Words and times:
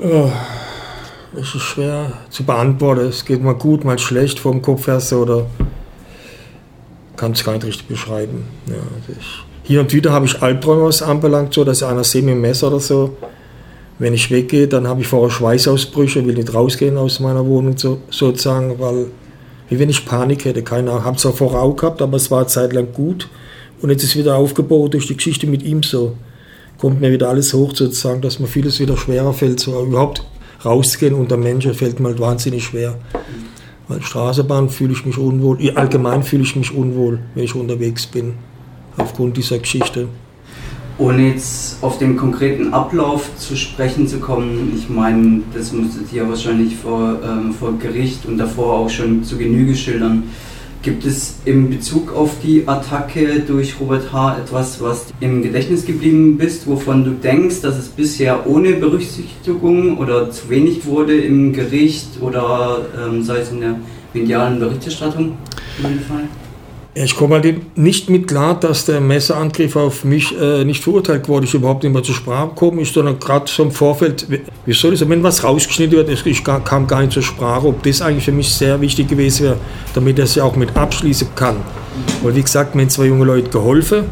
Oh, 0.00 0.30
es 1.34 1.54
ist 1.54 1.62
schwer 1.62 2.12
zu 2.30 2.44
beantworten. 2.44 3.06
Es 3.06 3.24
geht 3.24 3.42
mal 3.42 3.54
gut, 3.54 3.84
mal 3.84 3.98
schlecht 3.98 4.38
vom 4.38 4.62
Kopf 4.62 4.86
her 4.86 5.00
oder 5.12 5.46
kann 7.16 7.32
es 7.32 7.44
gar 7.44 7.54
nicht 7.54 7.66
richtig 7.66 7.88
beschreiben. 7.88 8.46
Ja, 8.66 8.76
hier 9.64 9.80
und 9.80 9.92
wieder 9.92 10.12
habe 10.12 10.26
ich 10.26 10.42
Albträume, 10.42 10.84
was 10.84 11.02
anbelangt, 11.02 11.54
so 11.54 11.62
dass 11.62 11.82
einer 11.82 12.04
sehe 12.04 12.22
mit 12.22 12.34
dem 12.34 12.40
Messer 12.40 12.68
oder 12.68 12.80
so. 12.80 13.16
Wenn 13.98 14.14
ich 14.14 14.30
weggehe, 14.30 14.66
dann 14.66 14.88
habe 14.88 15.02
ich 15.02 15.08
vorher 15.08 15.30
Schweißausbrüche, 15.30 16.26
will 16.26 16.34
nicht 16.34 16.52
rausgehen 16.52 16.96
aus 16.96 17.20
meiner 17.20 17.46
Wohnung 17.46 17.76
so, 17.76 18.00
sozusagen, 18.10 18.80
weil 18.80 19.06
wie 19.68 19.78
wenn 19.78 19.88
ich 19.88 20.04
Panik 20.04 20.44
hätte. 20.44 20.62
Keine 20.62 20.90
Ahnung, 20.90 21.04
habe 21.04 21.16
es 21.16 21.26
auch 21.26 21.36
vorher 21.36 21.60
auch 21.60 21.76
gehabt, 21.76 22.02
aber 22.02 22.16
es 22.16 22.30
war 22.30 22.40
eine 22.40 22.48
Zeit 22.48 22.72
lang 22.72 22.92
gut. 22.92 23.28
Und 23.80 23.90
jetzt 23.90 24.02
ist 24.02 24.16
wieder 24.16 24.36
aufgebaut 24.36 24.94
durch 24.94 25.06
die 25.06 25.16
Geschichte 25.16 25.46
mit 25.46 25.62
ihm 25.62 25.82
so. 25.82 26.16
Kommt 26.82 27.00
mir 27.00 27.12
wieder 27.12 27.28
alles 27.28 27.54
hoch 27.54 27.76
sozusagen, 27.76 28.22
dass 28.22 28.40
mir 28.40 28.48
vieles 28.48 28.80
wieder 28.80 28.96
schwerer 28.96 29.32
fällt. 29.32 29.60
So 29.60 29.84
überhaupt 29.84 30.26
rausgehen 30.64 31.14
unter 31.14 31.36
Menschen 31.36 31.74
fällt 31.74 32.00
mir 32.00 32.08
halt 32.08 32.18
wahnsinnig 32.18 32.64
schwer. 32.64 32.96
Weil 33.86 34.02
Straßenbahn 34.02 34.68
fühle 34.68 34.92
ich 34.92 35.06
mich 35.06 35.16
unwohl, 35.16 35.58
allgemein 35.76 36.24
fühle 36.24 36.42
ich 36.42 36.56
mich 36.56 36.74
unwohl, 36.74 37.20
wenn 37.36 37.44
ich 37.44 37.54
unterwegs 37.54 38.06
bin, 38.06 38.34
aufgrund 38.96 39.36
dieser 39.36 39.60
Geschichte. 39.60 40.08
Ohne 40.98 41.28
jetzt 41.28 41.80
auf 41.84 41.98
den 41.98 42.16
konkreten 42.16 42.74
Ablauf 42.74 43.30
zu 43.36 43.54
sprechen 43.54 44.08
zu 44.08 44.18
kommen, 44.18 44.72
ich 44.76 44.88
meine, 44.88 45.42
das 45.54 45.72
musstet 45.72 46.12
ihr 46.12 46.28
wahrscheinlich 46.28 46.74
vor, 46.74 47.16
ähm, 47.24 47.54
vor 47.54 47.78
Gericht 47.78 48.26
und 48.26 48.38
davor 48.38 48.72
auch 48.72 48.90
schon 48.90 49.22
zu 49.22 49.38
Genüge 49.38 49.76
schildern. 49.76 50.24
Gibt 50.82 51.06
es 51.06 51.36
in 51.44 51.70
Bezug 51.70 52.12
auf 52.12 52.40
die 52.42 52.66
Attacke 52.66 53.38
durch 53.46 53.78
Robert 53.78 54.12
H. 54.12 54.38
etwas, 54.38 54.80
was 54.80 55.06
im 55.20 55.40
Gedächtnis 55.40 55.86
geblieben 55.86 56.36
bist, 56.36 56.66
wovon 56.66 57.04
du 57.04 57.12
denkst, 57.12 57.60
dass 57.60 57.78
es 57.78 57.86
bisher 57.86 58.48
ohne 58.48 58.72
Berücksichtigung 58.72 59.98
oder 59.98 60.32
zu 60.32 60.50
wenig 60.50 60.84
wurde 60.84 61.16
im 61.16 61.52
Gericht 61.52 62.20
oder 62.20 62.84
ähm, 63.00 63.22
sei 63.22 63.38
es 63.38 63.52
in 63.52 63.60
der 63.60 63.76
medialen 64.12 64.58
Berichterstattung? 64.58 65.38
Ich 66.94 67.16
komme 67.16 67.36
halt 67.36 67.78
nicht 67.78 68.10
mit 68.10 68.28
klar, 68.28 68.60
dass 68.60 68.84
der 68.84 69.00
Messerangriff 69.00 69.76
auf 69.76 70.04
mich 70.04 70.38
äh, 70.38 70.62
nicht 70.62 70.82
verurteilt 70.82 71.26
wurde. 71.26 71.46
Ich 71.46 71.54
überhaupt 71.54 71.84
nicht 71.84 71.92
mehr 71.92 72.02
zur 72.02 72.14
Sprache 72.14 72.48
gekommen 72.48 72.80
ist, 72.80 72.92
sondern 72.92 73.18
gerade 73.18 73.50
so 73.50 73.62
im 73.62 73.70
Vorfeld, 73.70 74.26
wie 74.66 74.72
soll 74.74 74.94
sagen, 74.94 75.10
wenn 75.10 75.22
was 75.22 75.42
rausgeschnitten 75.42 75.96
wird, 75.96 76.26
ich 76.26 76.44
kam 76.44 76.86
gar 76.86 77.00
nicht 77.00 77.12
zur 77.12 77.22
Sprache, 77.22 77.68
ob 77.68 77.82
das 77.82 78.02
eigentlich 78.02 78.26
für 78.26 78.32
mich 78.32 78.50
sehr 78.50 78.78
wichtig 78.82 79.08
gewesen 79.08 79.44
wäre, 79.44 79.56
damit 79.94 80.18
er 80.18 80.26
sich 80.26 80.42
auch 80.42 80.54
mit 80.54 80.76
abschließen 80.76 81.28
kann. 81.34 81.56
Weil 82.22 82.36
wie 82.36 82.42
gesagt, 82.42 82.74
mir 82.74 82.82
haben 82.82 82.90
zwei 82.90 83.06
junge 83.06 83.24
Leute 83.24 83.48
geholfen, 83.48 84.04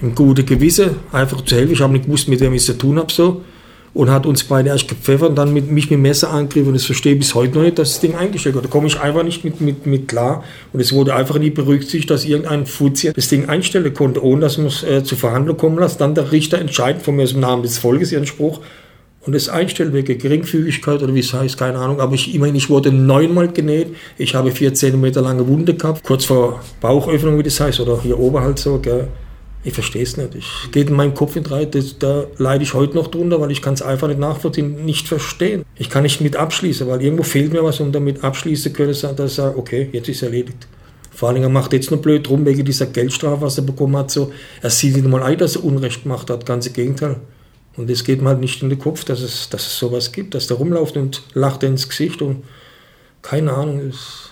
im 0.00 0.14
guten 0.14 0.46
Gewissen, 0.46 0.96
einfach 1.12 1.42
zu 1.42 1.54
helfen. 1.54 1.72
Ich 1.72 1.80
habe 1.82 1.92
nicht 1.92 2.06
gewusst, 2.06 2.28
mit 2.28 2.40
wem 2.40 2.54
ich 2.54 2.60
es 2.60 2.66
zu 2.66 2.78
tun 2.78 2.98
habe. 2.98 3.12
So 3.12 3.42
und 3.96 4.10
hat 4.10 4.26
uns 4.26 4.44
beide 4.44 4.68
erst 4.68 4.88
gepfeffert 4.88 5.30
und 5.30 5.36
dann 5.36 5.54
mit, 5.54 5.70
mich 5.70 5.84
mit 5.84 5.92
dem 5.92 6.02
Messer 6.02 6.30
angegriffen. 6.30 6.68
Und 6.68 6.74
das 6.74 6.84
verstehe 6.84 7.14
ich 7.14 7.18
bis 7.18 7.34
heute 7.34 7.54
noch 7.54 7.62
nicht, 7.62 7.78
dass 7.78 7.92
das 7.92 8.00
Ding 8.00 8.14
eingestellt 8.14 8.54
wird. 8.54 8.66
Da 8.66 8.68
komme 8.68 8.88
ich 8.88 9.00
einfach 9.00 9.22
nicht 9.22 9.42
mit, 9.42 9.62
mit, 9.62 9.86
mit 9.86 10.06
klar. 10.06 10.44
Und 10.74 10.80
es 10.80 10.92
wurde 10.92 11.14
einfach 11.14 11.38
nie 11.38 11.48
berücksichtigt, 11.48 12.10
dass 12.10 12.26
irgendein 12.26 12.66
Fuzzi 12.66 13.10
das 13.14 13.28
Ding 13.28 13.48
einstellen 13.48 13.94
konnte, 13.94 14.22
ohne 14.22 14.42
dass 14.42 14.58
man 14.58 14.66
es 14.66 14.82
äh, 14.82 15.02
zu 15.02 15.16
Verhandlungen 15.16 15.58
kommen 15.58 15.78
lässt. 15.78 15.98
Dann 15.98 16.14
der 16.14 16.30
Richter 16.30 16.58
entscheidet 16.58 17.02
von 17.02 17.16
mir 17.16 17.26
dem 17.26 17.40
Namen 17.40 17.62
des 17.62 17.78
Volkes 17.78 18.12
ihren 18.12 18.26
Spruch 18.26 18.60
und 19.24 19.34
das 19.34 19.48
einstellt 19.48 19.94
wegen 19.94 20.18
Geringfügigkeit 20.18 21.02
oder 21.02 21.14
wie 21.14 21.20
es 21.20 21.32
heißt, 21.32 21.56
keine 21.56 21.78
Ahnung. 21.78 21.98
Aber 22.02 22.14
ich, 22.14 22.34
immerhin, 22.34 22.54
ich 22.54 22.68
wurde 22.68 22.92
neunmal 22.92 23.48
genäht. 23.48 23.96
Ich 24.18 24.34
habe 24.34 24.50
vier 24.50 24.74
Zentimeter 24.74 25.22
lange 25.22 25.48
Wunde 25.48 25.72
gehabt, 25.72 26.04
kurz 26.04 26.26
vor 26.26 26.60
Bauchöffnung, 26.82 27.38
wie 27.38 27.42
das 27.42 27.58
heißt, 27.58 27.80
oder 27.80 27.98
hier 28.02 28.18
oben 28.18 28.40
halt 28.40 28.58
so. 28.58 28.78
Gell. 28.78 29.08
Ich 29.66 29.74
verstehe 29.74 30.04
es 30.04 30.16
nicht. 30.16 30.36
Ich 30.36 30.70
geht 30.70 30.90
in 30.90 30.94
meinen 30.94 31.14
Kopf 31.14 31.34
nicht 31.34 31.50
rein. 31.50 31.68
Das, 31.72 31.98
da 31.98 32.28
leide 32.38 32.62
ich 32.62 32.72
heute 32.72 32.94
noch 32.94 33.08
drunter, 33.08 33.40
weil 33.40 33.50
ich 33.50 33.60
kann 33.60 33.74
es 33.74 33.82
einfach 33.82 34.06
nicht 34.06 34.20
nachvollziehen, 34.20 34.84
nicht 34.84 35.08
verstehen. 35.08 35.64
Ich 35.74 35.90
kann 35.90 36.04
nicht 36.04 36.20
mit 36.20 36.36
abschließen, 36.36 36.86
weil 36.86 37.02
irgendwo 37.02 37.24
fehlt 37.24 37.52
mir 37.52 37.64
was, 37.64 37.80
um 37.80 37.90
damit 37.90 38.22
abschließen 38.22 38.72
können, 38.72 38.90
dass 38.90 39.30
ich 39.32 39.36
sage, 39.36 39.58
okay, 39.58 39.88
jetzt 39.90 40.08
ist 40.08 40.22
erledigt. 40.22 40.68
Vor 41.10 41.30
allem, 41.30 41.42
er 41.42 41.48
macht 41.48 41.72
jetzt 41.72 41.90
nur 41.90 42.00
blöd 42.00 42.30
rum 42.30 42.46
wegen 42.46 42.64
dieser 42.64 42.86
Geldstrafe, 42.86 43.40
was 43.42 43.58
er 43.58 43.64
bekommen 43.64 43.96
hat. 43.96 44.12
So, 44.12 44.30
er 44.62 44.70
sieht 44.70 44.94
nicht 44.94 45.08
mal 45.08 45.24
ein, 45.24 45.36
dass 45.36 45.56
er 45.56 45.64
Unrecht 45.64 46.04
gemacht 46.04 46.30
hat, 46.30 46.46
ganz 46.46 46.68
im 46.68 46.72
Gegenteil. 46.72 47.16
Und 47.76 47.90
es 47.90 48.04
geht 48.04 48.22
mir 48.22 48.28
halt 48.28 48.40
nicht 48.40 48.62
in 48.62 48.68
den 48.68 48.78
Kopf, 48.78 49.02
dass 49.02 49.20
es, 49.20 49.48
dass 49.48 49.66
es 49.66 49.76
sowas 49.76 50.12
gibt, 50.12 50.36
dass 50.36 50.46
der 50.46 50.58
rumläuft 50.58 50.96
und 50.96 51.24
lacht 51.34 51.64
ins 51.64 51.88
Gesicht 51.88 52.22
und 52.22 52.44
keine 53.20 53.52
Ahnung, 53.52 53.80
es 53.80 54.30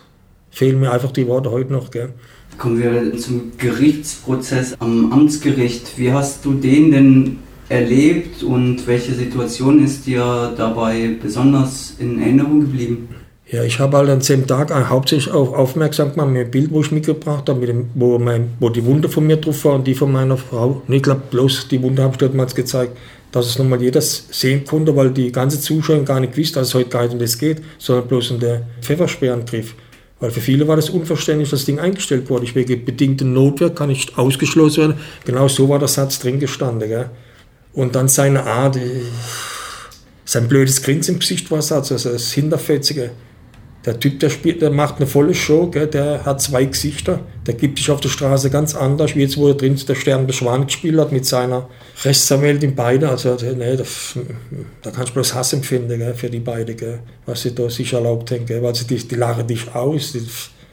fehlen 0.53 0.79
mir 0.79 0.93
einfach 0.93 1.11
die 1.11 1.27
Worte 1.27 1.51
heute 1.51 1.73
noch. 1.73 1.91
Gell. 1.91 2.13
Kommen 2.59 2.83
wir 2.83 3.17
zum 3.19 3.53
Gerichtsprozess 3.59 4.77
am 4.79 5.13
Amtsgericht. 5.13 5.99
Wie 5.99 6.13
hast 6.13 6.45
du 6.45 6.55
den 6.55 6.91
denn 6.91 7.39
erlebt 7.69 8.43
und 8.43 8.87
welche 8.87 9.13
Situation 9.15 9.83
ist 9.85 10.07
dir 10.07 10.55
dabei 10.57 11.17
besonders 11.21 11.95
in 11.99 12.21
Erinnerung 12.21 12.61
geblieben? 12.61 13.09
Ja, 13.51 13.63
ich 13.63 13.79
habe 13.79 13.97
halt 13.99 14.09
an 14.09 14.21
dem 14.21 14.47
Tag 14.47 14.73
hauptsächlich 14.89 15.33
auf, 15.33 15.53
aufmerksam 15.53 16.13
gemacht 16.13 16.31
mit 16.31 16.47
dem 16.47 16.51
Bild, 16.51 16.71
wo 16.71 16.81
ich 16.81 16.91
mitgebracht 16.91 17.49
habe, 17.49 17.61
mit 17.61 17.69
dem, 17.69 17.91
wo, 17.95 18.19
mein, 18.19 18.51
wo 18.59 18.71
die 18.71 18.85
Wunde 18.85 19.09
von 19.09 19.27
mir 19.27 19.37
drauf 19.37 19.65
war 19.65 19.75
und 19.75 19.87
die 19.87 19.95
von 19.95 20.11
meiner 20.11 20.37
Frau. 20.37 20.83
Und 20.87 20.95
ich 20.95 21.03
glaube, 21.03 21.23
bloß 21.31 21.69
die 21.69 21.83
Wunde 21.83 22.03
habe 22.03 22.13
ich 22.13 22.19
dort 22.19 22.35
mal 22.35 22.47
gezeigt, 22.47 22.97
dass 23.33 23.47
es 23.47 23.59
nochmal 23.59 23.83
jeder 23.83 24.01
sehen 24.01 24.65
konnte, 24.65 24.97
weil 24.97 25.11
die 25.11 25.31
ganze 25.31 25.61
Zuschauer 25.61 26.05
gar 26.05 26.21
nicht 26.21 26.39
wusste, 26.39 26.61
dass 26.61 26.69
es 26.69 26.75
heute 26.75 26.89
gar 26.89 27.03
nicht 27.03 27.13
um 27.13 27.19
das 27.19 27.37
geht, 27.37 27.63
sondern 27.79 28.09
bloß 28.09 28.31
um 28.31 28.41
den 28.41 28.63
Pfeffersperrangriff. 28.81 29.75
Weil 30.25 30.31
für 30.31 30.41
viele 30.41 30.67
war 30.67 30.77
das 30.77 30.89
unverständlich, 30.89 31.51
dass 31.51 31.61
das 31.61 31.67
Ding 31.67 31.79
eingestellt 31.79 32.31
wurde. 32.31 32.47
Ich 32.47 32.55
wegen 32.55 32.83
bedingter 32.83 33.27
Notwehr 33.27 33.69
kann 33.69 33.91
nicht 33.91 34.17
ausgeschlossen 34.17 34.79
werden. 34.79 34.95
Genau 35.27 35.49
so 35.49 35.69
war 35.69 35.79
der 35.79 35.87
Satz 35.87 36.19
drin 36.19 36.41
gestanden. 36.41 36.89
Gell? 36.89 37.11
Und 37.75 37.95
dann 37.95 38.09
seine 38.09 38.43
Art, 38.45 38.77
äh, 38.77 39.03
sein 40.25 40.49
blödes 40.49 40.83
Grinsen 40.83 41.17
im 41.17 41.21
Gesicht 41.21 41.51
war 41.51 41.61
Satz, 41.61 41.93
also 41.93 42.11
das 42.11 42.33
Hinterfetzige. 42.33 43.11
Der 43.87 44.01
Typ, 44.01 44.19
der 44.21 44.31
spielt, 44.31 44.63
der 44.63 44.71
macht 44.71 44.97
eine 44.97 45.07
volle 45.07 45.35
Show, 45.35 45.67
gell? 45.67 45.87
der 45.87 46.25
hat 46.25 46.41
zwei 46.41 46.65
Gesichter, 46.65 47.21
der 47.47 47.53
gibt 47.53 47.79
sich 47.79 47.91
auf 47.91 48.01
der 48.01 48.09
Straße 48.09 48.49
ganz 48.49 48.75
anders, 48.75 49.15
wie 49.15 49.21
jetzt, 49.21 49.37
wo 49.37 49.49
er 49.49 49.55
drin 49.55 49.79
der 49.87 49.95
Stern 49.95 50.33
Schwan 50.33 50.67
gespielt 50.67 50.99
hat 50.99 51.13
mit 51.13 51.27
seiner 51.27 51.69
Rechtsanwältin 52.03 52.75
beide. 52.75 53.11
Also, 53.11 53.37
nee, 53.37 53.77
da, 53.77 53.85
da 54.83 54.91
kannst 54.91 55.11
du 55.11 55.15
bloß 55.15 55.35
Hass 55.35 55.53
empfinden 55.53 55.99
gell, 55.99 56.15
für 56.15 56.31
die 56.31 56.41
beiden, 56.41 56.77
gell, 56.77 57.01
was 57.27 57.43
sie 57.43 57.55
da 57.55 57.69
sich 57.69 57.93
erlaubt 57.93 58.31
haben, 58.31 58.47
gell, 58.47 58.63
weil 58.63 58.75
sie 58.75 58.87
die, 58.87 58.97
die 58.97 59.17
lachen 59.17 59.47
dich 59.47 59.75
aus. 59.75 60.13
Die, 60.13 60.23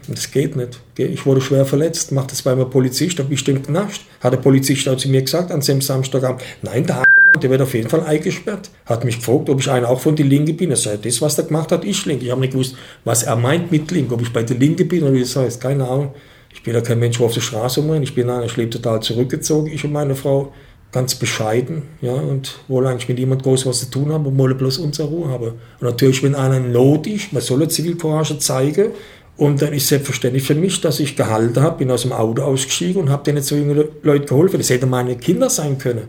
das 0.08 0.30
geht 0.30 0.56
nicht. 0.56 0.80
Gell. 0.94 1.12
Ich 1.12 1.24
wurde 1.26 1.40
schwer 1.40 1.66
verletzt, 1.66 2.12
macht 2.12 2.32
das 2.32 2.42
bei 2.42 2.52
einem 2.52 2.68
Polizist, 2.68 3.18
hab 3.18 3.28
bestimmt 3.28 3.66
genascht. 3.66 4.02
Hat 4.20 4.32
der 4.32 4.38
Polizist 4.38 4.88
auch 4.88 4.96
zu 4.96 5.08
mir 5.08 5.22
gesagt 5.22 5.50
an 5.50 5.60
dem 5.60 5.80
Samstagabend, 5.80 6.42
nein, 6.62 6.86
der 6.86 7.04
der 7.42 7.50
wird 7.50 7.60
auf 7.60 7.74
jeden 7.74 7.88
Fall 7.88 8.02
eingesperrt. 8.02 8.70
Hat 8.86 9.04
mich 9.04 9.16
gefragt, 9.18 9.50
ob 9.50 9.60
ich 9.60 9.70
einer 9.70 9.88
auch 9.88 10.00
von 10.00 10.16
der 10.16 10.26
Linke 10.26 10.52
bin. 10.52 10.70
Er 10.70 10.76
sagt, 10.76 11.04
das, 11.04 11.20
was 11.20 11.38
er 11.38 11.44
gemacht 11.44 11.72
hat, 11.72 11.84
ist 11.84 12.06
Linke. 12.06 12.24
Ich 12.24 12.30
habe 12.30 12.40
nicht 12.40 12.52
gewusst, 12.52 12.76
was 13.04 13.22
er 13.22 13.36
meint 13.36 13.70
mit 13.70 13.90
Linke. 13.90 14.14
Ob 14.14 14.22
ich 14.22 14.32
bei 14.32 14.42
der 14.42 14.56
Linke 14.56 14.84
bin 14.84 15.02
oder 15.02 15.12
wie 15.12 15.20
das 15.20 15.36
heißt, 15.36 15.60
keine 15.60 15.86
Ahnung. 15.86 16.14
Ich 16.54 16.62
bin 16.62 16.74
ja 16.74 16.80
kein 16.80 16.98
Mensch, 16.98 17.18
der 17.18 17.26
auf 17.26 17.34
der 17.34 17.40
Straße 17.40 17.80
rumrennt. 17.80 18.04
Ich 18.04 18.14
bin 18.14 18.28
einer, 18.30 18.44
ich 18.44 18.56
lebe 18.56 18.70
total 18.70 19.00
zurückgezogen, 19.00 19.70
ich 19.72 19.84
und 19.84 19.92
meine 19.92 20.14
Frau. 20.14 20.52
Ganz 20.92 21.14
bescheiden, 21.14 21.84
ja, 22.02 22.12
und 22.12 22.58
wollen 22.68 22.86
eigentlich 22.86 23.08
mit 23.08 23.18
niemand 23.18 23.42
groß 23.42 23.64
was 23.64 23.80
zu 23.80 23.90
tun 23.90 24.12
haben 24.12 24.26
und 24.26 24.36
wollen 24.36 24.58
bloß 24.58 24.76
unsere 24.76 25.08
Ruhe 25.08 25.30
haben. 25.30 25.46
Und 25.46 25.56
natürlich, 25.80 26.22
wenn 26.22 26.34
einer 26.34 26.58
in 26.58 26.70
Not 26.70 27.06
ist, 27.06 27.32
man 27.32 27.40
soll 27.40 27.66
Zivilcourage 27.66 28.38
zeigen, 28.38 28.90
und 29.36 29.62
dann 29.62 29.72
ist 29.72 29.88
selbstverständlich 29.88 30.44
für 30.44 30.54
mich, 30.54 30.80
dass 30.80 31.00
ich 31.00 31.16
gehalten 31.16 31.62
habe, 31.62 31.78
bin 31.78 31.90
aus 31.90 32.02
dem 32.02 32.12
Auto 32.12 32.42
ausgestiegen 32.42 33.02
und 33.02 33.10
habe 33.10 33.24
denen 33.24 33.42
so 33.42 33.56
jungen 33.56 33.84
Leuten 34.02 34.26
geholfen. 34.26 34.58
Das 34.58 34.70
hätten 34.70 34.90
meine 34.90 35.16
Kinder 35.16 35.48
sein 35.48 35.78
können. 35.78 36.08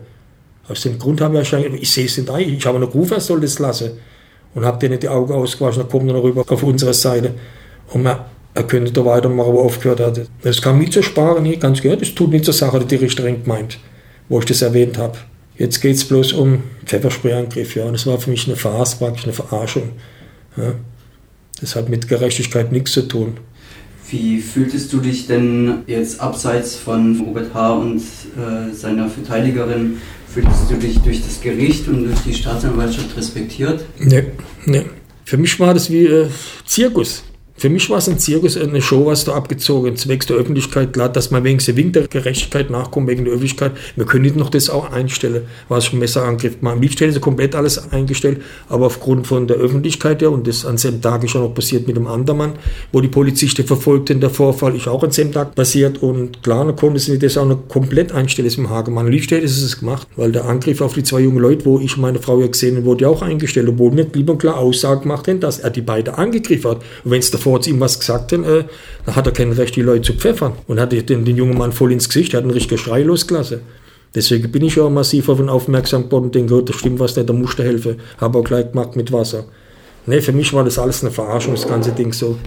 Aus 0.68 0.82
dem 0.82 0.98
Grund 0.98 1.20
haben 1.20 1.34
wir 1.34 1.38
wahrscheinlich, 1.38 1.82
ich 1.82 1.90
sehe 1.90 2.06
es 2.06 2.16
nicht 2.16 2.30
ein, 2.30 2.54
ich 2.54 2.66
habe 2.66 2.78
noch 2.78 2.90
gerufen, 2.90 3.14
er 3.14 3.20
soll 3.20 3.40
das 3.40 3.58
lassen. 3.58 3.92
Und 4.54 4.64
habe 4.64 4.78
denen 4.78 5.00
die 5.00 5.08
Augen 5.08 5.32
ausgewaschen, 5.32 5.82
dann 5.82 5.90
kommt 5.90 6.08
er 6.10 6.22
rüber 6.22 6.44
auf 6.46 6.62
unsere 6.62 6.94
Seite. 6.94 7.34
Und 7.92 8.04
man, 8.04 8.20
er 8.54 8.62
könnte 8.62 8.92
da 8.92 9.04
weitermachen, 9.04 9.52
wo 9.52 9.58
er 9.58 9.64
aufgehört 9.64 10.00
hat. 10.00 10.20
Das 10.42 10.62
kam 10.62 10.78
nie 10.78 10.88
zur 10.88 11.02
Sprache, 11.02 11.42
nie 11.42 11.56
ganz 11.56 11.82
gehört. 11.82 12.02
Das 12.02 12.14
tut 12.14 12.30
nicht 12.30 12.44
zur 12.44 12.54
Sache, 12.54 12.84
die 12.84 12.94
Richterin 12.94 13.42
gemeint, 13.42 13.78
wo 14.28 14.38
ich 14.38 14.44
das 14.44 14.62
erwähnt 14.62 14.96
habe. 14.96 15.18
Jetzt 15.56 15.80
geht 15.80 15.96
es 15.96 16.04
bloß 16.04 16.32
um 16.34 16.62
Pfeffersprayangriff, 16.86 17.74
ja. 17.76 17.84
Und 17.84 17.94
das 17.94 18.06
war 18.06 18.18
für 18.18 18.30
mich 18.30 18.46
eine 18.46 18.56
Farce, 18.56 18.96
praktisch 18.96 19.24
eine 19.24 19.32
Verarschung. 19.32 19.90
Ja. 20.56 20.74
Das 21.60 21.76
hat 21.76 21.88
mit 21.88 22.08
Gerechtigkeit 22.08 22.72
nichts 22.72 22.92
zu 22.92 23.02
tun. 23.02 23.38
Wie 24.10 24.40
fühltest 24.40 24.92
du 24.92 24.98
dich 24.98 25.26
denn 25.26 25.82
jetzt 25.86 26.20
abseits 26.20 26.76
von 26.76 27.20
Robert 27.20 27.54
H. 27.54 27.72
und 27.74 27.98
äh, 27.98 28.72
seiner 28.74 29.08
Verteidigerin 29.08 29.98
Fühlst 30.34 30.68
du 30.68 30.74
dich 30.74 30.98
durch 30.98 31.22
das 31.22 31.40
Gericht 31.40 31.86
und 31.86 32.06
durch 32.06 32.18
die 32.26 32.34
Staatsanwaltschaft 32.34 33.16
respektiert? 33.16 33.84
Nee, 34.00 34.24
nee. 34.64 34.84
Für 35.24 35.36
mich 35.36 35.60
war 35.60 35.72
das 35.72 35.88
wie 35.90 36.06
äh, 36.06 36.28
Zirkus. 36.66 37.22
Für 37.56 37.68
mich 37.68 37.88
war 37.88 37.98
es 37.98 38.08
ein 38.08 38.18
Zirkus, 38.18 38.56
eine 38.56 38.82
Show, 38.82 39.06
was 39.06 39.24
da 39.24 39.32
abgezogen, 39.34 39.96
zwecks 39.96 40.26
der 40.26 40.36
Öffentlichkeit. 40.36 40.92
Klar, 40.92 41.08
dass 41.08 41.30
man 41.30 41.44
wegen 41.44 41.58
der 41.58 41.76
Wink 41.76 41.92
der 41.92 42.08
Gerechtigkeit 42.08 42.68
nachkommt, 42.68 43.06
wegen 43.08 43.24
der 43.24 43.32
Öffentlichkeit. 43.32 43.72
Wir 43.94 44.04
können 44.06 44.24
nicht 44.24 44.34
noch 44.34 44.50
das 44.50 44.68
auch 44.68 44.90
einstellen, 44.90 45.42
was 45.68 45.86
schon 45.86 46.00
Messerangriff 46.00 46.60
machen. 46.62 46.76
Am 46.76 46.82
liebsten 46.82 47.08
ist 47.08 47.20
komplett 47.20 47.54
alles 47.54 47.92
eingestellt, 47.92 48.42
aber 48.68 48.86
aufgrund 48.86 49.28
von 49.28 49.46
der 49.46 49.56
Öffentlichkeit, 49.56 50.20
ja, 50.20 50.28
und 50.28 50.48
das 50.48 50.66
an 50.66 50.76
dem 50.76 51.00
Tag 51.00 51.22
ist 51.22 51.36
auch 51.36 51.42
noch 51.42 51.54
passiert 51.54 51.86
mit 51.86 51.96
dem 51.96 52.08
anderen 52.08 52.38
Mann, 52.38 52.52
wo 52.90 53.00
die 53.00 53.08
Polizisten 53.08 53.64
verfolgten, 53.64 54.20
der 54.20 54.30
Vorfall 54.30 54.74
ist 54.74 54.88
auch 54.88 55.02
an 55.04 55.10
dem 55.10 55.30
Tag 55.30 55.54
passiert. 55.54 56.02
Und 56.02 56.42
klar, 56.42 56.64
dann 56.64 56.74
konnten 56.74 56.98
sie 56.98 57.18
das 57.20 57.38
auch 57.38 57.46
noch 57.46 57.68
komplett 57.68 58.10
einstellen, 58.10 58.48
ist 58.48 58.58
im 58.58 58.68
Hagemann. 58.68 59.06
Am 59.06 59.12
ist 59.12 59.62
es 59.62 59.78
gemacht, 59.78 60.08
weil 60.16 60.32
der 60.32 60.46
Angriff 60.46 60.80
auf 60.80 60.94
die 60.94 61.04
zwei 61.04 61.20
jungen 61.20 61.38
Leute, 61.38 61.64
wo 61.64 61.78
ich 61.78 61.96
meine 61.96 62.18
Frau 62.18 62.40
ja 62.40 62.48
gesehen 62.48 62.76
habe, 62.76 62.86
wurde 62.86 63.04
ja 63.04 63.08
auch 63.08 63.22
eingestellt, 63.22 63.68
obwohl 63.68 63.96
wir 63.96 64.06
lieber 64.12 64.36
klar 64.36 64.58
Aussagen 64.58 65.02
gemacht 65.02 65.28
haben, 65.28 65.38
dass 65.38 65.60
er 65.60 65.70
die 65.70 65.82
beiden 65.82 66.14
angegriffen 66.14 66.72
hat. 66.72 66.78
Und 67.04 67.12
wenn 67.12 67.20
es 67.20 67.30
der 67.30 67.43
bevor 67.44 67.62
sie 67.62 67.70
ihm 67.70 67.80
was 67.80 67.98
gesagt 68.00 68.32
haben, 68.32 68.44
äh, 68.44 68.64
dann 69.04 69.16
hat 69.16 69.26
er 69.26 69.32
kein 69.32 69.52
Recht, 69.52 69.76
die 69.76 69.82
Leute 69.82 70.00
zu 70.00 70.12
pfeffern. 70.14 70.54
Und 70.66 70.80
hat 70.80 70.92
den, 70.92 71.26
den 71.26 71.36
jungen 71.36 71.58
Mann 71.58 71.72
voll 71.72 71.92
ins 71.92 72.08
Gesicht, 72.08 72.32
er 72.32 72.38
hat 72.38 72.44
einen 72.44 72.52
richtigen 72.52 72.78
Schrei 72.78 73.02
losgelassen. 73.02 73.60
Deswegen 74.14 74.50
bin 74.50 74.64
ich 74.64 74.76
ja 74.76 74.88
massiv 74.88 75.28
auf 75.28 75.40
ihn 75.40 75.50
aufmerksam 75.50 76.04
geworden 76.04 76.24
und 76.26 76.34
denke, 76.34 76.54
oh, 76.54 76.62
da 76.62 76.72
stimmt 76.72 77.00
was 77.00 77.14
nicht, 77.16 77.28
da 77.28 77.34
musst 77.34 77.58
du 77.58 77.62
helfen. 77.62 77.96
Habe 78.18 78.38
auch 78.38 78.44
gleich 78.44 78.70
gemacht 78.70 78.96
mit 78.96 79.12
Wasser. 79.12 79.44
Nee, 80.06 80.22
für 80.22 80.32
mich 80.32 80.54
war 80.54 80.64
das 80.64 80.78
alles 80.78 81.02
eine 81.02 81.10
Verarschung, 81.10 81.54
das 81.54 81.68
ganze 81.68 81.92
Ding 81.92 82.14
so. 82.14 82.38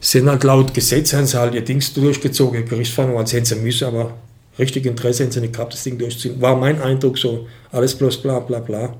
Sind 0.00 0.28
halt 0.28 0.42
laut 0.42 0.74
Gesetz, 0.74 1.12
haben 1.12 1.26
sie 1.26 1.38
halt 1.38 1.54
ihr 1.54 1.62
Dings 1.62 1.94
durchgezogen, 1.94 2.64
Gerichtsverhandlung, 2.64 3.20
als 3.20 3.32
hätten 3.32 3.46
sie 3.46 3.56
müssen, 3.56 3.86
aber 3.86 4.14
richtig 4.58 4.86
Interesse 4.86 5.22
haben 5.22 5.30
sie 5.30 5.40
nicht 5.40 5.52
gehabt, 5.52 5.72
das 5.72 5.84
Ding 5.84 5.98
durchzuziehen. 5.98 6.40
War 6.40 6.56
mein 6.56 6.80
Eindruck 6.80 7.16
so. 7.16 7.46
Alles 7.70 7.94
bloß 7.94 8.22
bla 8.22 8.40
bla 8.40 8.58
bla 8.58 8.94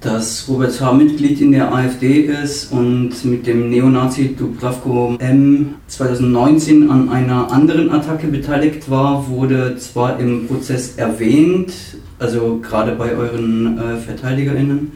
dass 0.00 0.48
Robert 0.48 0.80
H. 0.80 0.92
Mitglied 0.92 1.40
in 1.40 1.52
der 1.52 1.74
AfD 1.74 2.22
ist 2.22 2.72
und 2.72 3.22
mit 3.24 3.46
dem 3.46 3.68
Neonazi 3.68 4.34
Dubravko 4.34 5.16
M. 5.18 5.74
2019 5.88 6.90
an 6.90 7.10
einer 7.10 7.52
anderen 7.52 7.90
Attacke 7.90 8.26
beteiligt 8.28 8.90
war, 8.90 9.28
wurde 9.28 9.76
zwar 9.76 10.18
im 10.18 10.46
Prozess 10.46 10.96
erwähnt, 10.96 11.72
also 12.18 12.60
gerade 12.62 12.92
bei 12.92 13.14
euren 13.14 13.78
äh, 13.78 13.96
VerteidigerInnen. 13.98 14.92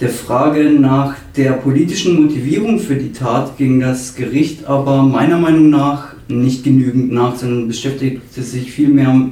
Der 0.00 0.10
Frage 0.10 0.64
nach 0.64 1.14
der 1.38 1.52
politischen 1.52 2.22
Motivierung 2.22 2.78
für 2.78 2.96
die 2.96 3.12
Tat 3.12 3.56
ging 3.56 3.80
das 3.80 4.14
Gericht 4.14 4.66
aber 4.66 5.02
meiner 5.02 5.38
Meinung 5.38 5.70
nach 5.70 6.08
nicht 6.28 6.64
genügend 6.64 7.12
nach, 7.12 7.36
sondern 7.36 7.68
beschäftigte 7.68 8.42
sich 8.42 8.70
vielmehr 8.70 9.30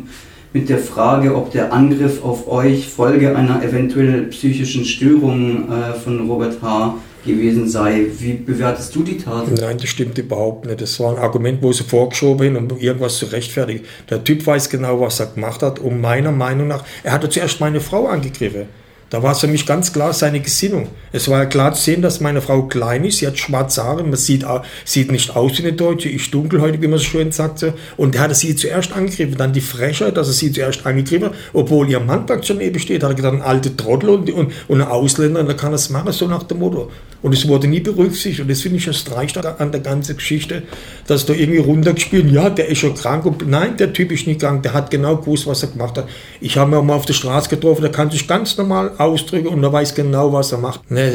mit 0.55 0.69
der 0.69 0.79
Frage, 0.79 1.35
ob 1.35 1.51
der 1.51 1.73
Angriff 1.73 2.23
auf 2.23 2.49
euch 2.49 2.89
Folge 2.89 3.37
einer 3.37 3.62
eventuell 3.62 4.23
psychischen 4.27 4.85
Störung 4.85 5.69
äh, 5.69 5.95
von 5.95 6.31
Robert 6.31 6.62
H. 6.62 6.95
gewesen 7.27 7.69
sei. 7.69 8.06
Wie 8.21 8.35
bewertest 8.35 8.95
du 8.95 9.03
die 9.03 9.19
Tat? 9.19 9.49
Nein, 9.51 9.79
das 9.79 9.89
stimmt 9.89 10.17
überhaupt 10.17 10.67
nicht. 10.67 10.81
Das 10.81 11.01
war 11.01 11.11
ein 11.11 11.19
Argument, 11.19 11.61
wo 11.61 11.73
sie 11.73 11.83
vorgeschoben 11.83 12.55
haben, 12.55 12.71
um 12.71 12.79
irgendwas 12.79 13.19
zu 13.19 13.27
rechtfertigen. 13.27 13.81
Der 14.09 14.23
Typ 14.23 14.47
weiß 14.47 14.71
genau, 14.71 15.01
was 15.01 15.19
er 15.19 15.27
gemacht 15.27 15.61
hat, 15.61 15.81
um 15.81 16.01
meiner 16.01 16.31
Meinung 16.31 16.69
nach, 16.69 16.85
er 17.03 17.11
hatte 17.11 17.29
zuerst 17.29 17.61
meine 17.61 17.81
Frau 17.81 18.06
angegriffen. 18.06 18.67
Da 19.15 19.23
war 19.23 19.31
es 19.31 19.39
für 19.39 19.47
mich 19.47 19.65
ganz 19.65 19.93
klar 19.93 20.13
seine 20.13 20.41
Gesinnung. 20.41 20.89
Es 21.13 21.29
war 21.29 21.39
ja 21.39 21.47
klar 21.47 21.73
zu 21.73 21.81
sehen, 21.81 22.03
dass 22.03 22.19
meine 22.19 22.43
Frau 22.43 22.63
klein 22.65 23.05
ist, 23.05 23.19
sie 23.19 23.29
hat 23.29 23.39
schwarze 23.39 23.85
Haare, 23.85 24.03
man 24.03 24.17
sieht, 24.17 24.45
sieht 24.85 25.13
nicht 25.13 25.37
aus 25.37 25.57
wie 25.57 25.63
eine 25.63 25.73
Deutsche, 25.73 26.09
ist 26.09 26.35
dunkelhäutig, 26.35 26.83
wie 26.83 26.89
man 26.89 26.99
so 26.99 27.05
schön 27.05 27.31
sagt. 27.31 27.65
Und 27.97 28.17
er 28.17 28.23
hat 28.23 28.35
sie 28.35 28.57
zuerst 28.57 28.93
angegriffen, 28.93 29.37
dann 29.37 29.53
die 29.53 29.61
Frechheit, 29.61 30.17
dass 30.17 30.27
er 30.27 30.33
sie 30.33 30.51
zuerst 30.51 30.85
angegriffen 30.85 31.27
hat, 31.27 31.35
obwohl 31.53 31.89
ihr 31.89 32.01
Mann 32.01 32.27
praktisch 32.27 32.49
daneben 32.49 32.81
steht, 32.81 33.05
hat 33.05 33.13
er 33.13 33.15
gesagt, 33.15 33.37
ein 33.37 33.43
alter 33.43 33.77
Trottel 33.77 34.09
und, 34.09 34.31
und, 34.33 34.53
und 34.67 34.81
ein 34.81 34.89
Ausländer, 34.89 35.39
und 35.39 35.47
da 35.47 35.55
kann 35.55 35.71
er 35.71 35.77
es 35.77 35.91
machen, 35.91 36.11
so 36.11 36.27
nach 36.27 36.43
dem 36.43 36.59
Motto. 36.59 36.91
Und 37.25 37.32
es 37.32 37.49
wurde 37.49 37.67
nie 37.69 37.81
berücksichtigt. 37.81 38.41
Und 38.41 38.50
das 38.50 38.61
finde 38.61 38.76
ich 38.76 38.85
das 38.85 39.03
Dreiste 39.03 39.59
an 39.59 39.73
der 39.73 39.81
ganzen 39.81 40.15
Geschichte, 40.15 40.62
dass 41.06 41.25
da 41.25 41.32
irgendwie 41.32 41.59
runtergespielt, 41.59 42.31
ja, 42.31 42.50
der 42.50 42.69
ist 42.69 42.81
schon 42.81 42.94
krank. 42.94 43.25
Und 43.25 43.49
nein, 43.49 43.79
der 43.79 43.94
Typ 43.94 44.12
ist 44.12 44.26
nicht 44.26 44.41
krank, 44.41 44.62
der 44.62 44.75
hat 44.75 44.91
genau 44.91 45.17
gewusst, 45.17 45.47
was 45.47 45.62
er 45.62 45.71
gemacht 45.71 45.97
hat. 45.97 46.06
Ich 46.43 46.59
habe 46.59 46.73
ihn 46.73 46.75
auch 46.75 46.85
mal 46.85 46.93
auf 46.93 47.06
der 47.06 47.15
Straße 47.15 47.49
getroffen, 47.49 47.81
der 47.81 47.93
kann 47.93 48.11
sich 48.11 48.29
ganz 48.29 48.59
normal 48.59 48.93
Ausdrücke 48.99 49.49
und 49.49 49.65
er 49.65 49.73
weiß 49.73 49.94
genau, 49.94 50.35
was 50.35 50.53
er 50.53 50.59
macht. 50.59 50.82
Nee, 50.91 51.12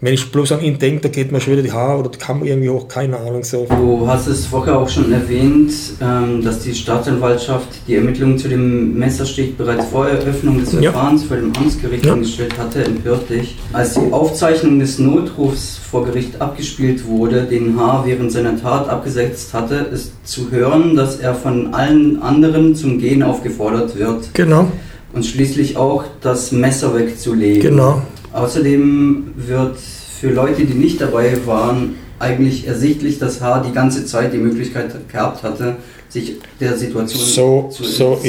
wenn 0.00 0.12
ich 0.12 0.30
bloß 0.30 0.52
an 0.52 0.60
ihn 0.60 0.78
denke, 0.78 1.02
da 1.02 1.08
geht 1.08 1.32
mir 1.32 1.40
schon 1.40 1.54
wieder 1.54 1.62
die 1.62 1.72
Haare 1.72 2.00
oder 2.00 2.10
kann 2.10 2.40
man 2.40 2.48
irgendwie 2.48 2.68
hoch, 2.68 2.86
keine 2.86 3.16
Ahnung. 3.18 3.42
So. 3.44 3.66
Du 3.68 4.06
hast 4.06 4.26
es 4.26 4.44
vorher 4.44 4.78
auch 4.78 4.88
schon 4.88 5.10
erwähnt, 5.10 5.72
ähm, 6.02 6.44
dass 6.44 6.60
die 6.60 6.74
Staatsanwaltschaft 6.74 7.68
die 7.88 7.94
Ermittlungen 7.94 8.36
zu 8.36 8.48
dem 8.48 8.98
Messerstich 8.98 9.56
bereits 9.56 9.86
vor 9.86 10.06
Eröffnung 10.06 10.60
des 10.60 10.74
Verfahrens 10.74 11.22
ja. 11.22 11.28
vor 11.28 11.36
dem 11.38 11.52
Amtsgericht 11.56 12.04
ja. 12.04 12.12
angestellt 12.12 12.58
hatte, 12.58 12.84
empört 12.84 13.30
dich. 13.30 13.56
Als 13.72 13.94
die 13.94 14.12
Aufzeichnung 14.12 14.78
des 14.78 14.98
Notrufs 14.98 15.78
vor 15.78 16.04
Gericht 16.04 16.42
abgespielt 16.42 17.06
wurde, 17.06 17.44
den 17.44 17.78
H. 17.80 18.02
während 18.04 18.30
seiner 18.32 18.60
Tat 18.60 18.90
abgesetzt 18.90 19.54
hatte, 19.54 19.76
ist 19.76 20.12
zu 20.24 20.50
hören, 20.50 20.94
dass 20.94 21.16
er 21.16 21.34
von 21.34 21.72
allen 21.72 22.20
anderen 22.20 22.74
zum 22.74 22.98
Gehen 22.98 23.22
aufgefordert 23.22 23.98
wird. 23.98 24.34
Genau 24.34 24.68
und 25.16 25.24
schließlich 25.24 25.78
auch 25.78 26.04
das 26.20 26.52
Messer 26.52 26.94
wegzulegen. 26.94 27.62
Genau. 27.62 28.02
Außerdem 28.36 29.32
wird 29.36 29.78
für 29.78 30.30
Leute, 30.30 30.66
die 30.66 30.74
nicht 30.74 31.00
dabei 31.00 31.34
waren, 31.46 31.96
eigentlich 32.18 32.66
ersichtlich, 32.66 33.18
dass 33.18 33.40
H. 33.40 33.60
die 33.60 33.72
ganze 33.72 34.04
Zeit 34.04 34.34
die 34.34 34.38
Möglichkeit 34.38 35.08
gehabt 35.10 35.42
hatte, 35.42 35.76
sich 36.10 36.34
der 36.60 36.76
Situation 36.76 37.20
so, 37.20 37.68
zu 37.70 37.84
so 37.84 38.20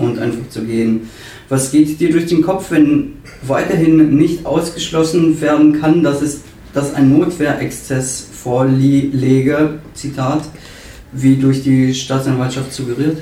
und 0.00 0.18
einfach 0.18 0.48
zu 0.50 0.62
gehen. 0.62 1.08
Was 1.48 1.70
geht 1.70 2.00
dir 2.00 2.10
durch 2.10 2.26
den 2.26 2.42
Kopf, 2.42 2.72
wenn 2.72 3.18
weiterhin 3.42 4.16
nicht 4.16 4.44
ausgeschlossen 4.44 5.40
werden 5.40 5.80
kann, 5.80 6.02
dass 6.02 6.20
es 6.20 6.40
dass 6.72 6.92
ein 6.92 7.16
Notwehrexzess 7.16 8.26
vorliege, 8.32 9.78
Zitat, 9.94 10.42
wie 11.12 11.36
durch 11.36 11.62
die 11.62 11.94
Staatsanwaltschaft 11.94 12.72
suggeriert? 12.72 13.18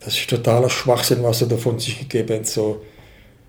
Das 0.00 0.14
ist 0.14 0.28
totaler 0.28 0.68
Schwachsinn, 0.68 1.22
was 1.22 1.40
er 1.40 1.48
davon 1.48 1.78
sich 1.78 1.98
gegeben 1.98 2.40
hat. 2.40 2.46
So. 2.46 2.82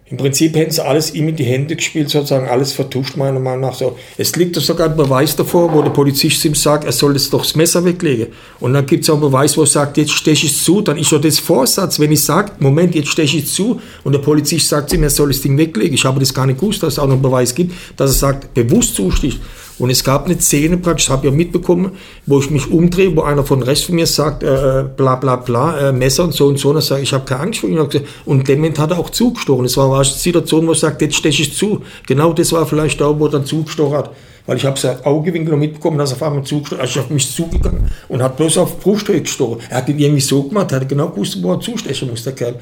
Im 0.09 0.15
Prinzip 0.15 0.56
hätten 0.56 0.71
sie 0.71 0.86
alles 0.86 1.13
ihm 1.13 1.27
in 1.27 1.36
die 1.36 1.44
Hände 1.44 1.75
gespielt, 1.75 2.09
sozusagen 2.09 2.48
alles 2.48 2.71
vertuscht, 2.71 3.18
meiner 3.18 3.42
Meinung 3.42 3.59
nach. 3.59 3.74
So. 3.74 3.98
Es 4.18 4.33
liegt 4.38 4.56
sogar 4.56 4.89
ein 4.89 4.95
Beweis 4.95 5.36
davor, 5.36 5.74
wo 5.74 5.81
der 5.81 5.89
Polizist 5.89 6.45
ihm 6.45 6.56
sagt, 6.56 6.86
er 6.86 6.94
soll 6.94 7.13
jetzt 7.13 7.33
doch 7.33 7.42
das 7.42 7.56
Messer 7.56 7.83
weglegen. 7.83 8.27
Und 8.62 8.74
dann 8.74 8.86
gibt 8.86 9.04
es 9.04 9.09
auch 9.09 9.15
einen 9.15 9.24
Beweis, 9.24 9.57
wo 9.57 9.63
er 9.63 9.68
sagt, 9.68 9.98
jetzt 9.98 10.13
steche 10.13 10.45
ich 10.45 10.57
zu. 10.63 10.80
Dann 10.80 10.98
ist 10.98 11.12
doch 11.12 11.19
das 11.19 11.39
Vorsatz, 11.39 12.00
wenn 12.00 12.12
ich 12.13 12.24
sage, 12.24 12.54
Moment, 12.59 12.95
jetzt 12.95 13.09
steche 13.09 13.38
ich 13.38 13.48
zu. 13.48 13.81
Und 14.06 14.13
der 14.13 14.19
Polizist 14.19 14.69
sagt 14.69 14.94
ihm, 14.94 15.04
er 15.04 15.09
soll 15.09 15.27
das 15.27 15.42
Ding 15.42 15.57
weglegen. 15.57 15.95
Ich 15.95 16.06
habe 16.06 16.21
das 16.21 16.33
gar 16.33 16.45
nicht 16.45 16.62
gewusst, 16.62 16.83
dass 16.83 16.94
es 16.94 17.00
auch 17.00 17.07
noch 17.07 17.13
einen 17.13 17.21
Beweis 17.21 17.54
gibt, 17.54 17.74
dass 17.98 18.12
er 18.12 18.18
sagt, 18.18 18.54
bewusst 18.54 18.95
zusticht. 18.95 19.42
Und 19.80 19.90
es 19.92 20.04
gab 20.04 20.26
eine 20.26 20.40
Szene 20.40 20.78
praktisch, 20.78 21.10
habe 21.10 21.26
ich 21.28 21.32
ja 21.32 21.38
mitbekommen, 21.38 21.92
wo 22.26 22.40
ich 22.40 22.50
mich 22.50 22.72
umdrehe, 22.72 23.16
wo 23.16 23.22
einer 23.22 23.44
von 23.44 23.62
rechts 23.62 23.86
von 23.86 23.96
mir 23.96 24.08
sagt, 24.08 24.44
äh, 24.44 24.86
bla 24.96 25.16
bla 25.16 25.36
bla, 25.36 25.90
äh, 25.90 25.92
Messer 25.92 26.24
und 26.24 26.34
so 26.34 26.48
und 26.48 26.58
so. 26.58 26.70
Und 26.70 26.76
dann 26.76 26.84
sage 26.84 27.02
ich, 27.02 27.10
ich 27.10 27.14
habe 27.14 27.26
keine 27.26 27.42
Angst 27.42 27.60
vor 27.60 27.70
ihm. 27.70 27.88
Und 28.26 28.48
dem 28.48 28.60
Moment 28.60 28.80
hat 28.80 28.92
er 28.92 29.00
auch 29.00 29.10
zugestochen. 29.10 29.66
Es 29.66 29.78
war 29.78 29.94
eine 29.94 30.06
Situation, 30.06 30.66
wo 30.66 30.72
er 30.72 30.76
sagt, 30.76 31.02
jetzt 31.02 31.16
steche 31.16 31.44
ich 31.44 31.56
zu. 31.56 31.82
Genau 32.08 32.34
das 32.34 32.52
war 32.52 32.66
vielleicht 32.66 33.00
da, 33.00 33.20
wo 33.20 33.26
er 33.26 33.32
dann 33.32 33.46
zugestochen 33.46 33.98
hat. 33.98 34.12
Weil 34.48 34.58
ich 34.58 34.66
habe 34.66 34.80
sein 34.80 34.98
Augewinkel 35.04 35.52
noch 35.52 35.60
mitbekommen, 35.60 35.98
dass 35.98 36.12
er 36.12 36.16
auf 36.16 36.24
einmal 36.24 36.44
zugestochen 36.44 36.80
hat. 36.80 36.88
Also 36.88 37.00
ich 37.00 37.06
auf 37.06 37.12
mich 37.12 37.30
zugegangen 37.30 37.92
und 38.08 38.24
hat 38.24 38.38
bloß 38.38 38.58
auf 38.58 38.80
Brusthöhe 38.80 39.22
gestochen. 39.22 39.60
Er 39.70 39.78
hat 39.78 39.90
ihn 39.90 40.00
irgendwie 40.00 40.22
so 40.22 40.44
gemacht, 40.44 40.72
er 40.72 40.80
hat 40.80 40.90
genau 40.90 41.10
gewusst, 41.10 41.38
wo 41.44 41.52
er 41.52 41.60
zustechen 41.60 42.10
muss, 42.10 42.24
der 42.24 42.34
Kerl 42.34 42.56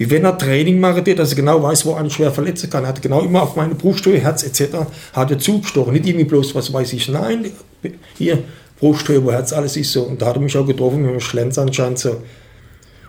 wie 0.00 0.10
wenn 0.10 0.24
er 0.24 0.38
Training 0.38 0.80
macht, 0.80 1.06
dass 1.18 1.28
er 1.28 1.36
genau 1.36 1.62
weiß, 1.62 1.84
wo 1.84 1.90
er 1.90 1.98
einen 1.98 2.08
schwer 2.08 2.30
verletzen 2.30 2.70
kann. 2.70 2.84
Er 2.84 2.88
hat 2.88 3.02
genau 3.02 3.20
immer 3.20 3.42
auf 3.42 3.54
meine 3.54 3.74
Brusthöhe, 3.74 4.18
Herz 4.18 4.42
etc. 4.42 4.78
hat 5.12 5.30
er 5.30 5.38
zugestochen. 5.38 5.92
Nicht 5.92 6.06
irgendwie 6.06 6.24
bloß, 6.24 6.54
was 6.54 6.72
weiß 6.72 6.94
ich, 6.94 7.10
nein, 7.10 7.50
hier, 8.16 8.42
Brusthöhe, 8.78 9.22
wo 9.22 9.30
Herz, 9.30 9.52
alles 9.52 9.76
ist 9.76 9.92
so. 9.92 10.04
Und 10.04 10.22
da 10.22 10.28
hat 10.28 10.36
er 10.36 10.40
mich 10.40 10.56
auch 10.56 10.66
getroffen 10.66 11.02
mit 11.02 11.10
einem 11.10 11.20
Schlenz 11.20 11.58
anscheinend 11.58 11.98
so. 11.98 12.16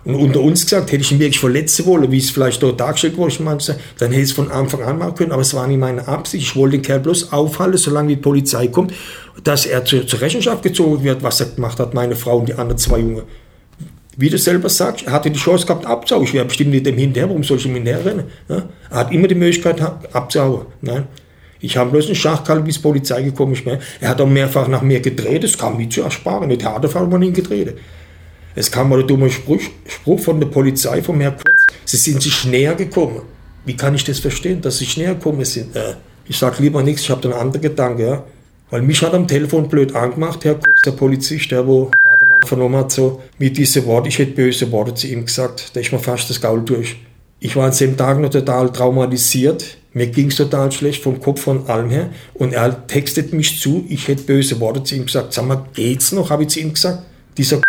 Und 0.04 0.16
unter 0.16 0.42
uns 0.42 0.64
gesagt, 0.64 0.92
hätte 0.92 1.00
ich 1.00 1.10
ihn 1.12 1.18
wirklich 1.18 1.40
verletzen 1.40 1.86
wollen, 1.86 2.12
wie 2.12 2.18
es 2.18 2.28
vielleicht 2.28 2.62
dort 2.62 2.78
dargestellt 2.78 3.16
wurde, 3.16 3.38
dann 3.38 4.10
hätte 4.10 4.22
ich 4.22 4.28
es 4.28 4.32
von 4.32 4.50
Anfang 4.50 4.82
an 4.82 4.98
machen 4.98 5.14
können, 5.14 5.32
aber 5.32 5.40
es 5.40 5.54
war 5.54 5.66
nicht 5.66 5.80
meine 5.80 6.06
Absicht. 6.06 6.44
Ich 6.44 6.56
wollte 6.56 6.76
den 6.76 6.82
Kerl 6.82 7.00
bloß 7.00 7.32
aufhalten, 7.32 7.78
solange 7.78 8.08
die 8.08 8.16
Polizei 8.16 8.66
kommt, 8.66 8.92
dass 9.44 9.64
er 9.64 9.86
zur, 9.86 10.06
zur 10.06 10.20
Rechenschaft 10.20 10.62
gezogen 10.62 11.02
wird, 11.02 11.22
was 11.22 11.40
er 11.40 11.46
gemacht 11.46 11.78
hat, 11.80 11.94
meine 11.94 12.16
Frau 12.16 12.36
und 12.36 12.50
die 12.50 12.54
anderen 12.54 12.76
zwei 12.76 12.98
Junge 12.98 13.22
wie 14.16 14.28
du 14.28 14.38
selber 14.38 14.68
sagst, 14.68 15.06
er 15.06 15.12
hatte 15.12 15.30
die 15.30 15.38
Chance 15.38 15.66
gehabt 15.66 15.86
abzuhauen. 15.86 16.24
Ich 16.24 16.34
wäre 16.34 16.44
bestimmt 16.44 16.70
nicht 16.70 16.86
dem 16.86 16.96
hinterher, 16.96 17.28
warum 17.28 17.44
soll 17.44 17.56
ich 17.56 17.66
ihm 17.66 17.74
hinterherrennen? 17.74 18.24
Ja? 18.48 18.62
Er 18.90 18.96
hat 18.96 19.12
immer 19.12 19.28
die 19.28 19.34
Möglichkeit 19.34 19.80
abzuhauen. 20.12 20.66
Nein. 20.80 21.06
Ich 21.60 21.76
habe 21.76 21.90
bloß 21.90 22.06
einen 22.06 22.16
Schach 22.16 22.42
gehalten, 22.42 22.64
bis 22.64 22.78
Polizei 22.78 23.22
gekommen 23.22 23.52
ist. 23.52 23.62
Er 24.00 24.08
hat 24.08 24.20
auch 24.20 24.26
mehrfach 24.26 24.66
nach 24.68 24.82
mir 24.82 25.00
gedreht, 25.00 25.44
es 25.44 25.56
kam 25.56 25.76
nie 25.76 25.88
zu 25.88 26.02
ersparen. 26.02 26.48
Nicht 26.48 26.64
harte 26.64 26.92
hat 26.92 27.10
man 27.10 27.22
ihn 27.22 27.32
gedreht. 27.32 27.76
Es 28.54 28.70
kam 28.70 28.90
mal 28.90 28.98
der 28.98 29.06
dumme 29.06 29.30
Spruch, 29.30 29.60
Spruch 29.86 30.20
von 30.20 30.38
der 30.38 30.48
Polizei, 30.48 31.00
von 31.02 31.20
Herr 31.20 31.30
Kurz, 31.30 31.66
sie 31.84 31.96
sind 31.96 32.20
sich 32.20 32.44
näher 32.44 32.74
gekommen. 32.74 33.22
Wie 33.64 33.76
kann 33.76 33.94
ich 33.94 34.04
das 34.04 34.18
verstehen, 34.18 34.60
dass 34.60 34.78
sie 34.78 34.84
sich 34.84 34.96
näher 34.96 35.14
gekommen 35.14 35.44
sind? 35.44 35.74
Äh, 35.74 35.94
ich 36.28 36.36
sage 36.36 36.62
lieber 36.62 36.82
nichts, 36.82 37.02
ich 37.02 37.10
habe 37.10 37.22
einen 37.24 37.32
anderen 37.32 37.62
Gedanke. 37.62 38.06
Ja? 38.06 38.24
Weil 38.70 38.82
mich 38.82 39.00
hat 39.02 39.14
am 39.14 39.26
Telefon 39.26 39.68
blöd 39.68 39.94
angemacht, 39.94 40.44
Herr 40.44 40.56
Kurz, 40.56 40.80
der 40.82 40.92
Polizist, 40.92 41.50
der 41.50 41.66
wo 41.66 41.90
vernommen 42.46 42.76
hat, 42.76 42.92
so 42.92 43.20
mit 43.38 43.56
diesen 43.56 43.86
Worten, 43.86 44.08
ich 44.08 44.18
hätte 44.18 44.32
böse 44.32 44.70
Worte 44.72 44.94
zu 44.94 45.06
ihm 45.06 45.26
gesagt, 45.26 45.70
da 45.74 45.80
ist 45.80 45.92
mir 45.92 45.98
fast 45.98 46.30
das 46.30 46.40
Gaul 46.40 46.62
durch. 46.62 46.96
Ich 47.40 47.56
war 47.56 47.66
an 47.66 47.76
dem 47.76 47.96
Tag 47.96 48.20
noch 48.20 48.30
total 48.30 48.70
traumatisiert. 48.70 49.78
Mir 49.94 50.06
ging 50.06 50.28
es 50.28 50.36
total 50.36 50.70
schlecht 50.70 51.02
vom 51.02 51.20
Kopf 51.20 51.40
von 51.42 51.66
allem 51.68 51.90
her. 51.90 52.10
Und 52.34 52.52
er 52.52 52.86
textet 52.86 53.32
mich 53.32 53.60
zu, 53.60 53.84
ich 53.88 54.06
hätte 54.06 54.22
böse 54.22 54.60
Worte 54.60 54.84
zu 54.84 54.94
ihm 54.94 55.06
gesagt. 55.06 55.32
Sag 55.32 55.46
mal, 55.46 55.66
geht's 55.74 56.12
noch? 56.12 56.30
Habe 56.30 56.44
ich 56.44 56.50
zu 56.50 56.60
ihm 56.60 56.72
gesagt. 56.72 57.02
Dieser 57.36 57.60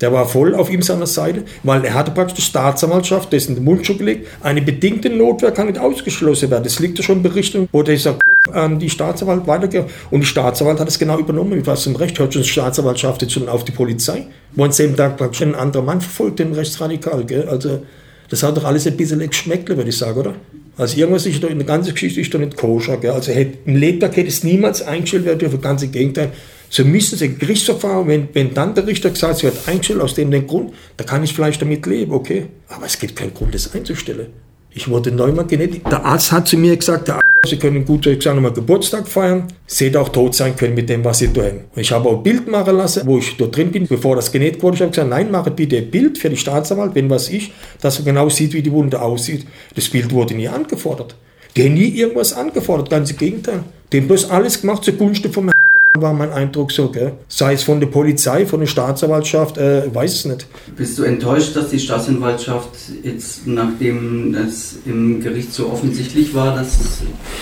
der 0.00 0.12
war 0.12 0.26
voll 0.26 0.54
auf 0.54 0.70
ihm 0.70 0.80
seiner 0.80 1.06
Seite, 1.06 1.44
weil 1.62 1.84
er 1.84 1.92
hatte 1.94 2.10
praktisch 2.10 2.36
die 2.36 2.42
Staatsanwaltschaft, 2.42 3.32
dessen 3.32 3.54
den 3.54 3.64
Mund 3.64 3.86
schon 3.86 3.98
gelegt. 3.98 4.28
Eine 4.40 4.62
bedingte 4.62 5.10
Notwehr 5.10 5.52
kann 5.52 5.66
nicht 5.66 5.78
ausgeschlossen 5.78 6.50
werden. 6.50 6.64
Das 6.64 6.78
liegt 6.78 6.98
ja 6.98 7.04
schon 7.04 7.18
in 7.18 7.22
Berichten, 7.22 7.68
wo 7.70 7.82
dieser 7.82 8.14
an 8.52 8.78
die 8.78 8.90
Staatsanwalt 8.90 9.46
weitergeht. 9.46 9.84
Und 10.10 10.20
die 10.20 10.26
Staatsanwalt 10.26 10.80
hat 10.80 10.88
es 10.88 10.98
genau 10.98 11.18
übernommen. 11.18 11.50
Mit 11.50 11.66
was 11.66 11.86
im 11.86 11.96
Recht 11.96 12.18
hört 12.18 12.32
schon 12.32 12.42
die 12.42 12.48
Staatsanwaltschaft 12.48 13.22
jetzt 13.22 13.32
schon 13.32 13.48
auf 13.48 13.64
die 13.64 13.72
Polizei. 13.72 14.26
Wo 14.52 14.64
an 14.64 14.72
selben 14.72 14.96
Tag 14.96 15.16
praktisch 15.16 15.42
ein 15.42 15.54
anderer 15.54 15.82
Mann 15.82 16.00
verfolgt, 16.00 16.38
den 16.38 16.52
Rechtsradikal. 16.52 17.24
Gell? 17.24 17.48
Also, 17.48 17.82
das 18.28 18.42
hat 18.42 18.56
doch 18.56 18.64
alles 18.64 18.86
ein 18.86 18.96
bisschen 18.96 19.28
Geschmäckle, 19.28 19.76
würde 19.76 19.90
ich 19.90 19.98
sagen, 19.98 20.18
oder? 20.18 20.34
Also 20.76 20.96
irgendwas 20.96 21.26
ist 21.26 21.42
da 21.42 21.48
in 21.48 21.58
der 21.58 21.66
ganzen 21.66 21.92
Geschichte 21.92 22.20
ist 22.20 22.32
doch 22.32 22.38
nicht 22.38 22.56
koscher. 22.56 22.96
Gell? 22.96 23.10
Also 23.10 23.32
hätte, 23.32 23.58
im 23.66 23.76
Lebtag 23.76 24.16
hätte 24.16 24.28
es 24.28 24.44
niemals 24.44 24.80
eingestellt 24.80 25.24
werden 25.24 25.40
dürfen, 25.40 25.60
ganz 25.60 25.82
im 25.82 25.92
Gegenteil. 25.92 26.32
So 26.70 26.84
müssen 26.84 27.18
Sie 27.18 27.34
Gerichtsverfahren, 27.34 28.06
wenn, 28.06 28.28
wenn 28.32 28.54
dann 28.54 28.74
der 28.74 28.86
Richter 28.86 29.10
gesagt 29.10 29.38
sie 29.38 29.42
wird 29.42 29.56
eingestellt 29.66 30.00
aus 30.00 30.14
dem 30.14 30.30
den 30.30 30.46
Grund, 30.46 30.72
da 30.96 31.04
kann 31.04 31.24
ich 31.24 31.34
vielleicht 31.34 31.60
damit 31.60 31.84
leben, 31.84 32.12
okay. 32.12 32.46
Aber 32.68 32.86
es 32.86 32.98
gibt 32.98 33.16
keinen 33.16 33.34
Grund, 33.34 33.54
das 33.54 33.74
einzustellen. 33.74 34.28
Ich 34.70 34.88
wurde 34.88 35.10
neunmal 35.10 35.46
genetisch. 35.46 35.80
Der 35.90 36.04
Arzt 36.04 36.30
hat 36.30 36.46
zu 36.46 36.56
mir 36.56 36.76
gesagt, 36.76 37.08
der 37.08 37.16
Arzt, 37.16 37.29
Sie 37.46 37.56
können 37.56 37.86
gut 37.86 38.06
ich 38.06 38.22
sage 38.22 38.36
nochmal 38.36 38.52
Geburtstag 38.52 39.08
feiern, 39.08 39.44
Sie 39.66 39.86
hätte 39.86 40.00
auch 40.00 40.10
tot 40.10 40.34
sein 40.34 40.54
können 40.56 40.74
mit 40.74 40.88
dem, 40.90 41.04
was 41.04 41.18
Sie 41.18 41.28
tun. 41.28 41.60
Und 41.74 41.80
ich 41.80 41.90
habe 41.90 42.08
auch 42.08 42.18
ein 42.18 42.22
Bild 42.22 42.48
machen 42.48 42.76
lassen, 42.76 43.06
wo 43.06 43.18
ich 43.18 43.36
dort 43.36 43.56
drin 43.56 43.70
bin, 43.72 43.86
bevor 43.86 44.14
das 44.14 44.30
genäht 44.30 44.62
wurde. 44.62 44.76
Ich 44.76 44.82
habe 44.82 44.90
gesagt, 44.90 45.08
nein, 45.08 45.30
mache 45.30 45.50
bitte 45.50 45.78
ein 45.78 45.90
Bild 45.90 46.18
für 46.18 46.28
die 46.28 46.36
Staatsanwalt, 46.36 46.94
wenn 46.94 47.08
was 47.08 47.30
ich, 47.30 47.52
dass 47.80 47.98
er 47.98 48.04
genau 48.04 48.28
sieht, 48.28 48.52
wie 48.52 48.62
die 48.62 48.72
Wunde 48.72 49.00
aussieht. 49.00 49.46
Das 49.74 49.88
Bild 49.88 50.12
wurde 50.12 50.34
nie 50.34 50.48
angefordert. 50.48 51.16
Der 51.56 51.70
nie 51.70 51.88
irgendwas 51.88 52.34
angefordert, 52.34 52.90
ganz 52.90 53.10
im 53.10 53.16
Gegenteil. 53.16 53.64
Dem 53.92 54.06
bloß 54.06 54.30
alles 54.30 54.60
gemacht 54.60 54.84
zugunsten 54.84 55.32
vom 55.32 55.46
Herrn 55.46 55.59
war 55.98 56.12
mein 56.12 56.32
Eindruck 56.32 56.72
so, 56.72 56.90
gell? 56.90 57.12
Sei 57.28 57.54
es 57.54 57.62
von 57.62 57.80
der 57.80 57.88
Polizei, 57.88 58.46
von 58.46 58.60
der 58.60 58.66
Staatsanwaltschaft, 58.66 59.58
äh, 59.58 59.92
weiß 59.92 60.14
es 60.14 60.24
nicht. 60.24 60.46
Bist 60.76 60.98
du 60.98 61.02
enttäuscht, 61.02 61.56
dass 61.56 61.70
die 61.70 61.78
Staatsanwaltschaft 61.78 62.70
jetzt, 63.02 63.46
nachdem 63.46 64.34
es 64.34 64.78
im 64.84 65.20
Gericht 65.20 65.52
so 65.52 65.70
offensichtlich 65.70 66.34
war, 66.34 66.54
dass, 66.54 66.78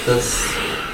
dass 0.06 0.36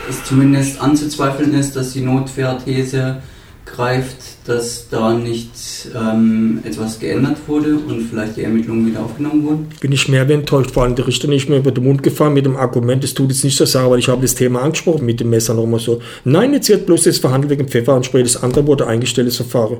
es 0.08 0.24
zumindest 0.24 0.80
anzuzweifeln 0.80 1.54
ist, 1.54 1.76
dass 1.76 1.92
die 1.92 2.00
Notwehrthese 2.00 3.22
greift, 3.64 4.16
dass 4.44 4.88
da 4.90 5.14
nicht 5.14 5.52
ähm, 5.94 6.60
etwas 6.64 6.98
geändert 6.98 7.38
wurde 7.46 7.76
und 7.76 8.08
vielleicht 8.08 8.36
die 8.36 8.42
Ermittlungen 8.42 8.86
wieder 8.86 9.00
aufgenommen 9.00 9.44
wurden? 9.44 9.66
Bin 9.80 9.92
ich 9.92 10.08
mehr 10.08 10.28
wie 10.28 10.34
enttäuscht, 10.34 10.70
vor 10.70 10.82
allem 10.82 10.94
der 10.94 11.06
Richter 11.06 11.28
nicht 11.28 11.48
mehr 11.48 11.58
über 11.58 11.72
den 11.72 11.84
Mund 11.84 12.02
gefahren 12.02 12.34
mit 12.34 12.44
dem 12.44 12.56
Argument, 12.56 13.02
es 13.04 13.14
tut 13.14 13.30
jetzt 13.30 13.44
nicht 13.44 13.56
so 13.56 13.64
sagen, 13.64 13.90
weil 13.90 13.98
ich 13.98 14.08
habe 14.08 14.22
das 14.22 14.34
Thema 14.34 14.62
angesprochen 14.62 15.06
mit 15.06 15.20
dem 15.20 15.30
Messer 15.30 15.54
nochmal 15.54 15.80
so. 15.80 16.00
Nein, 16.24 16.52
jetzt 16.52 16.68
wird 16.68 16.86
bloß 16.86 17.04
das 17.04 17.18
verhandelt 17.18 17.50
wegen 17.50 17.68
Pfeffer 17.68 17.94
und 17.96 18.04
später 18.06 18.24
das 18.24 18.42
andere 18.42 18.66
wurde 18.66 18.86
eingestelltes 18.86 19.36
Verfahren. 19.36 19.78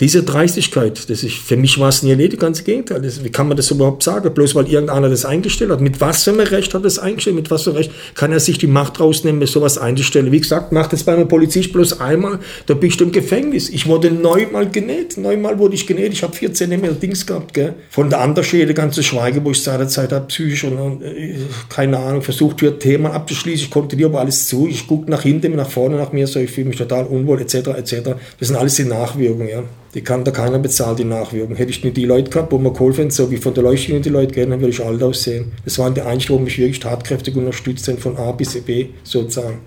Diese 0.00 0.24
Dreistigkeit, 0.24 1.08
das 1.10 1.22
ist, 1.22 1.34
für 1.34 1.56
mich 1.56 1.78
war 1.78 1.88
es 1.90 2.02
nie 2.02 2.10
erledigt, 2.10 2.40
ganz 2.40 2.64
Gegenteil. 2.64 3.00
Das, 3.02 3.22
wie 3.22 3.30
kann 3.30 3.46
man 3.46 3.56
das 3.56 3.70
überhaupt 3.70 4.02
sagen? 4.02 4.34
Bloß 4.34 4.56
weil 4.56 4.66
irgendeiner 4.66 5.08
das 5.08 5.24
eingestellt 5.24 5.70
hat. 5.70 5.80
Mit 5.80 6.00
was 6.00 6.24
für 6.24 6.32
einem 6.32 6.40
Recht 6.40 6.74
hat 6.74 6.80
er 6.80 6.84
das 6.84 6.98
eingestellt? 6.98 7.36
Mit 7.36 7.52
was 7.52 7.62
für 7.62 7.74
Recht 7.76 7.92
kann 8.16 8.32
er 8.32 8.40
sich 8.40 8.58
die 8.58 8.66
Macht 8.66 8.98
rausnehmen, 8.98 9.46
sowas 9.46 9.78
einzustellen? 9.78 10.32
Wie 10.32 10.40
gesagt, 10.40 10.72
macht 10.72 10.92
das 10.92 11.04
bei 11.04 11.14
einem 11.14 11.28
Polizist 11.28 11.72
bloß 11.72 12.00
einmal, 12.00 12.40
da 12.66 12.74
bist 12.74 12.98
du 12.98 13.04
im 13.04 13.12
Gefängnis. 13.12 13.68
Ich 13.68 13.86
wurde 13.86 14.10
neunmal 14.10 14.68
genäht. 14.68 15.18
Neunmal 15.18 15.60
wurde 15.60 15.76
ich 15.76 15.86
genäht. 15.86 16.12
Ich 16.12 16.24
habe 16.24 16.34
14 16.34 16.70
cm 16.70 16.98
Dings 16.98 17.24
gehabt. 17.24 17.54
Gell? 17.54 17.74
Von 17.88 18.10
der 18.10 18.20
anderen 18.20 18.48
Schäde 18.48 18.74
ganze 18.74 19.04
Schweige, 19.04 19.44
wo 19.44 19.52
ich 19.52 19.62
seinerzeit 19.62 20.10
habe, 20.10 20.26
psychisch 20.26 20.64
und, 20.64 20.78
und 20.78 21.02
äh, 21.02 21.36
keine 21.68 21.98
Ahnung, 21.98 22.22
versucht 22.22 22.60
wird, 22.60 22.82
Themen 22.82 23.06
abzuschließen. 23.06 23.66
Ich 23.66 23.70
konnte 23.70 23.96
dir 23.96 24.06
aber 24.06 24.18
alles 24.18 24.48
zu. 24.48 24.66
Ich 24.66 24.88
gucke 24.88 25.08
nach 25.08 25.22
hinten, 25.22 25.54
nach 25.54 25.70
vorne, 25.70 25.96
nach 25.96 26.12
mir, 26.12 26.26
so 26.26 26.40
ich 26.40 26.50
fühle 26.50 26.68
mich 26.68 26.78
total 26.78 27.04
unwohl, 27.04 27.40
etc. 27.40 27.54
etc. 27.68 28.16
Das 28.40 28.48
sind 28.48 28.56
alles 28.56 28.74
die 28.74 28.84
Nachwirkungen. 28.84 29.48
Ja. 29.48 29.62
Die 29.94 30.00
kann 30.00 30.24
da 30.24 30.30
keiner 30.30 30.58
bezahlen, 30.58 30.96
die 30.96 31.04
Nachwirkungen. 31.04 31.56
Hätte 31.56 31.70
ich 31.70 31.84
nicht 31.84 31.96
die 31.98 32.06
Leute 32.06 32.30
gehabt, 32.30 32.50
wo 32.50 32.58
man 32.58 32.72
geholfen 32.72 33.10
so 33.10 33.30
wie 33.30 33.36
von 33.36 33.52
der 33.52 33.62
Leuchtlinie 33.62 34.00
die 34.00 34.08
Leute 34.08 34.32
gehen, 34.32 34.48
dann 34.48 34.60
würde 34.60 34.70
ich 34.70 34.82
alt 34.82 35.02
aussehen. 35.02 35.52
Das 35.64 35.78
waren 35.78 35.92
die 35.92 36.00
Einzigen, 36.00 36.38
die 36.38 36.44
mich 36.44 36.58
wirklich 36.58 36.80
tatkräftig 36.80 37.36
unterstützt 37.36 37.86
haben, 37.88 37.98
von 37.98 38.16
A 38.16 38.32
bis 38.32 38.58
B 38.62 38.86
sozusagen. 39.04 39.58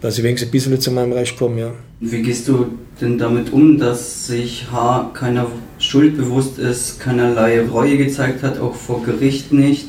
Dass 0.00 0.18
ich 0.18 0.24
wenigstens 0.24 0.48
ein 0.48 0.52
bisschen 0.52 0.80
zu 0.80 0.90
meinem 0.90 1.12
Recht 1.12 1.38
komme, 1.38 1.60
ja. 1.60 1.70
Wie 2.00 2.22
gehst 2.22 2.48
du 2.48 2.66
denn 3.00 3.18
damit 3.18 3.52
um, 3.52 3.78
dass 3.78 4.26
sich 4.26 4.66
H. 4.70 5.10
keiner 5.14 5.46
Schuld 5.78 6.16
bewusst 6.16 6.58
ist, 6.58 6.98
keinerlei 7.00 7.64
Reue 7.64 7.96
gezeigt 7.96 8.42
hat, 8.42 8.60
auch 8.60 8.74
vor 8.74 9.02
Gericht 9.04 9.52
nicht 9.52 9.88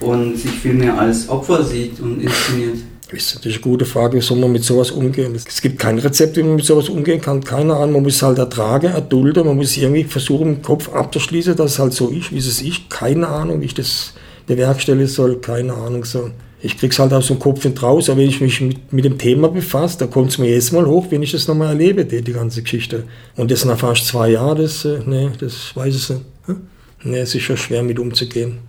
und 0.00 0.36
sich 0.36 0.50
vielmehr 0.52 0.98
als 0.98 1.28
Opfer 1.28 1.64
sieht 1.64 2.00
und 2.00 2.20
inszeniert? 2.20 2.78
Ist 3.12 3.40
eine 3.44 3.58
gute 3.58 3.84
Frage, 3.84 4.16
wie 4.16 4.22
soll 4.22 4.38
man 4.38 4.50
mit 4.50 4.64
sowas 4.64 4.90
umgehen? 4.90 5.34
Es 5.34 5.60
gibt 5.60 5.78
kein 5.78 5.98
Rezept, 5.98 6.36
wie 6.36 6.42
man 6.42 6.56
mit 6.56 6.64
sowas 6.64 6.88
umgehen 6.88 7.20
kann, 7.20 7.44
keine 7.44 7.74
Ahnung. 7.74 7.92
Man 7.92 8.02
muss 8.04 8.22
halt 8.22 8.38
ertragen, 8.38 8.86
erdulden, 8.86 9.46
man 9.46 9.56
muss 9.56 9.76
irgendwie 9.76 10.04
versuchen, 10.04 10.56
im 10.56 10.62
Kopf 10.62 10.88
abzuschließen, 10.88 11.54
dass 11.54 11.72
es 11.72 11.78
halt 11.78 11.92
so 11.92 12.08
ist, 12.08 12.32
wie 12.32 12.38
es 12.38 12.62
ist. 12.62 12.90
Keine 12.90 13.28
Ahnung, 13.28 13.60
wie 13.60 13.66
ich 13.66 13.74
das 13.74 14.14
bewerkstelligen 14.46 15.06
soll, 15.06 15.40
keine 15.40 15.74
Ahnung. 15.74 16.04
So. 16.04 16.30
Ich 16.62 16.78
krieg's 16.78 16.98
halt 16.98 17.12
aus 17.12 17.26
dem 17.26 17.38
Kopf 17.38 17.64
nicht 17.64 17.82
raus, 17.82 18.08
aber 18.08 18.20
wenn 18.20 18.28
ich 18.28 18.40
mich 18.40 18.60
mit, 18.62 18.92
mit 18.92 19.04
dem 19.04 19.18
Thema 19.18 19.48
befasse, 19.48 19.98
da 19.98 20.06
kommt 20.06 20.30
es 20.30 20.38
mir 20.38 20.48
jedes 20.48 20.72
Mal 20.72 20.86
hoch, 20.86 21.06
wenn 21.10 21.22
ich 21.22 21.32
das 21.32 21.46
nochmal 21.46 21.68
erlebe, 21.68 22.06
die, 22.06 22.22
die 22.22 22.32
ganze 22.32 22.62
Geschichte. 22.62 23.04
Und 23.36 23.50
das 23.50 23.66
nach 23.66 23.78
fast 23.78 24.06
zwei 24.06 24.30
Jahren, 24.30 24.62
das, 24.62 24.84
äh, 24.86 25.00
nee, 25.04 25.30
das 25.38 25.76
weiß 25.76 25.94
ich 25.94 26.08
nicht. 26.08 26.22
Hm? 26.46 26.56
Nee, 27.04 27.18
es 27.18 27.34
ist 27.34 27.42
schon 27.42 27.58
schwer 27.58 27.82
mit 27.82 27.98
umzugehen. 27.98 28.60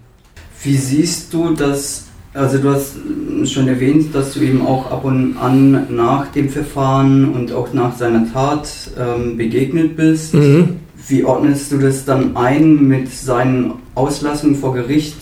Wie 0.62 0.75
siehst 0.75 1.34
du 1.34 1.54
das 1.54 2.06
also 2.36 2.58
du 2.58 2.70
hast 2.70 2.96
schon 3.46 3.68
erwähnt, 3.68 4.13
dass 4.13 4.34
du 4.34 4.42
ihm 4.42 4.65
auch 4.65 4.92
ab 4.92 5.06
und 5.06 5.38
an 5.38 5.88
nach 5.96 6.27
dem 6.32 6.50
Verfahren 6.50 7.34
und 7.34 7.51
auch 7.51 7.74
nach 7.74 7.96
seiner 7.98 8.32
Tat 8.32 8.70
ähm, 9.00 9.38
begegnet 9.38 9.96
bist. 9.96 10.34
Mhm. 10.34 10.77
Wie 11.08 11.24
ordnest 11.24 11.72
du 11.72 11.77
das 11.77 12.06
dann 12.06 12.36
ein 12.36 12.88
mit 12.88 13.12
seinen 13.12 13.74
Auslassungen 13.96 14.56
vor 14.56 14.74
Gericht? 14.74 15.15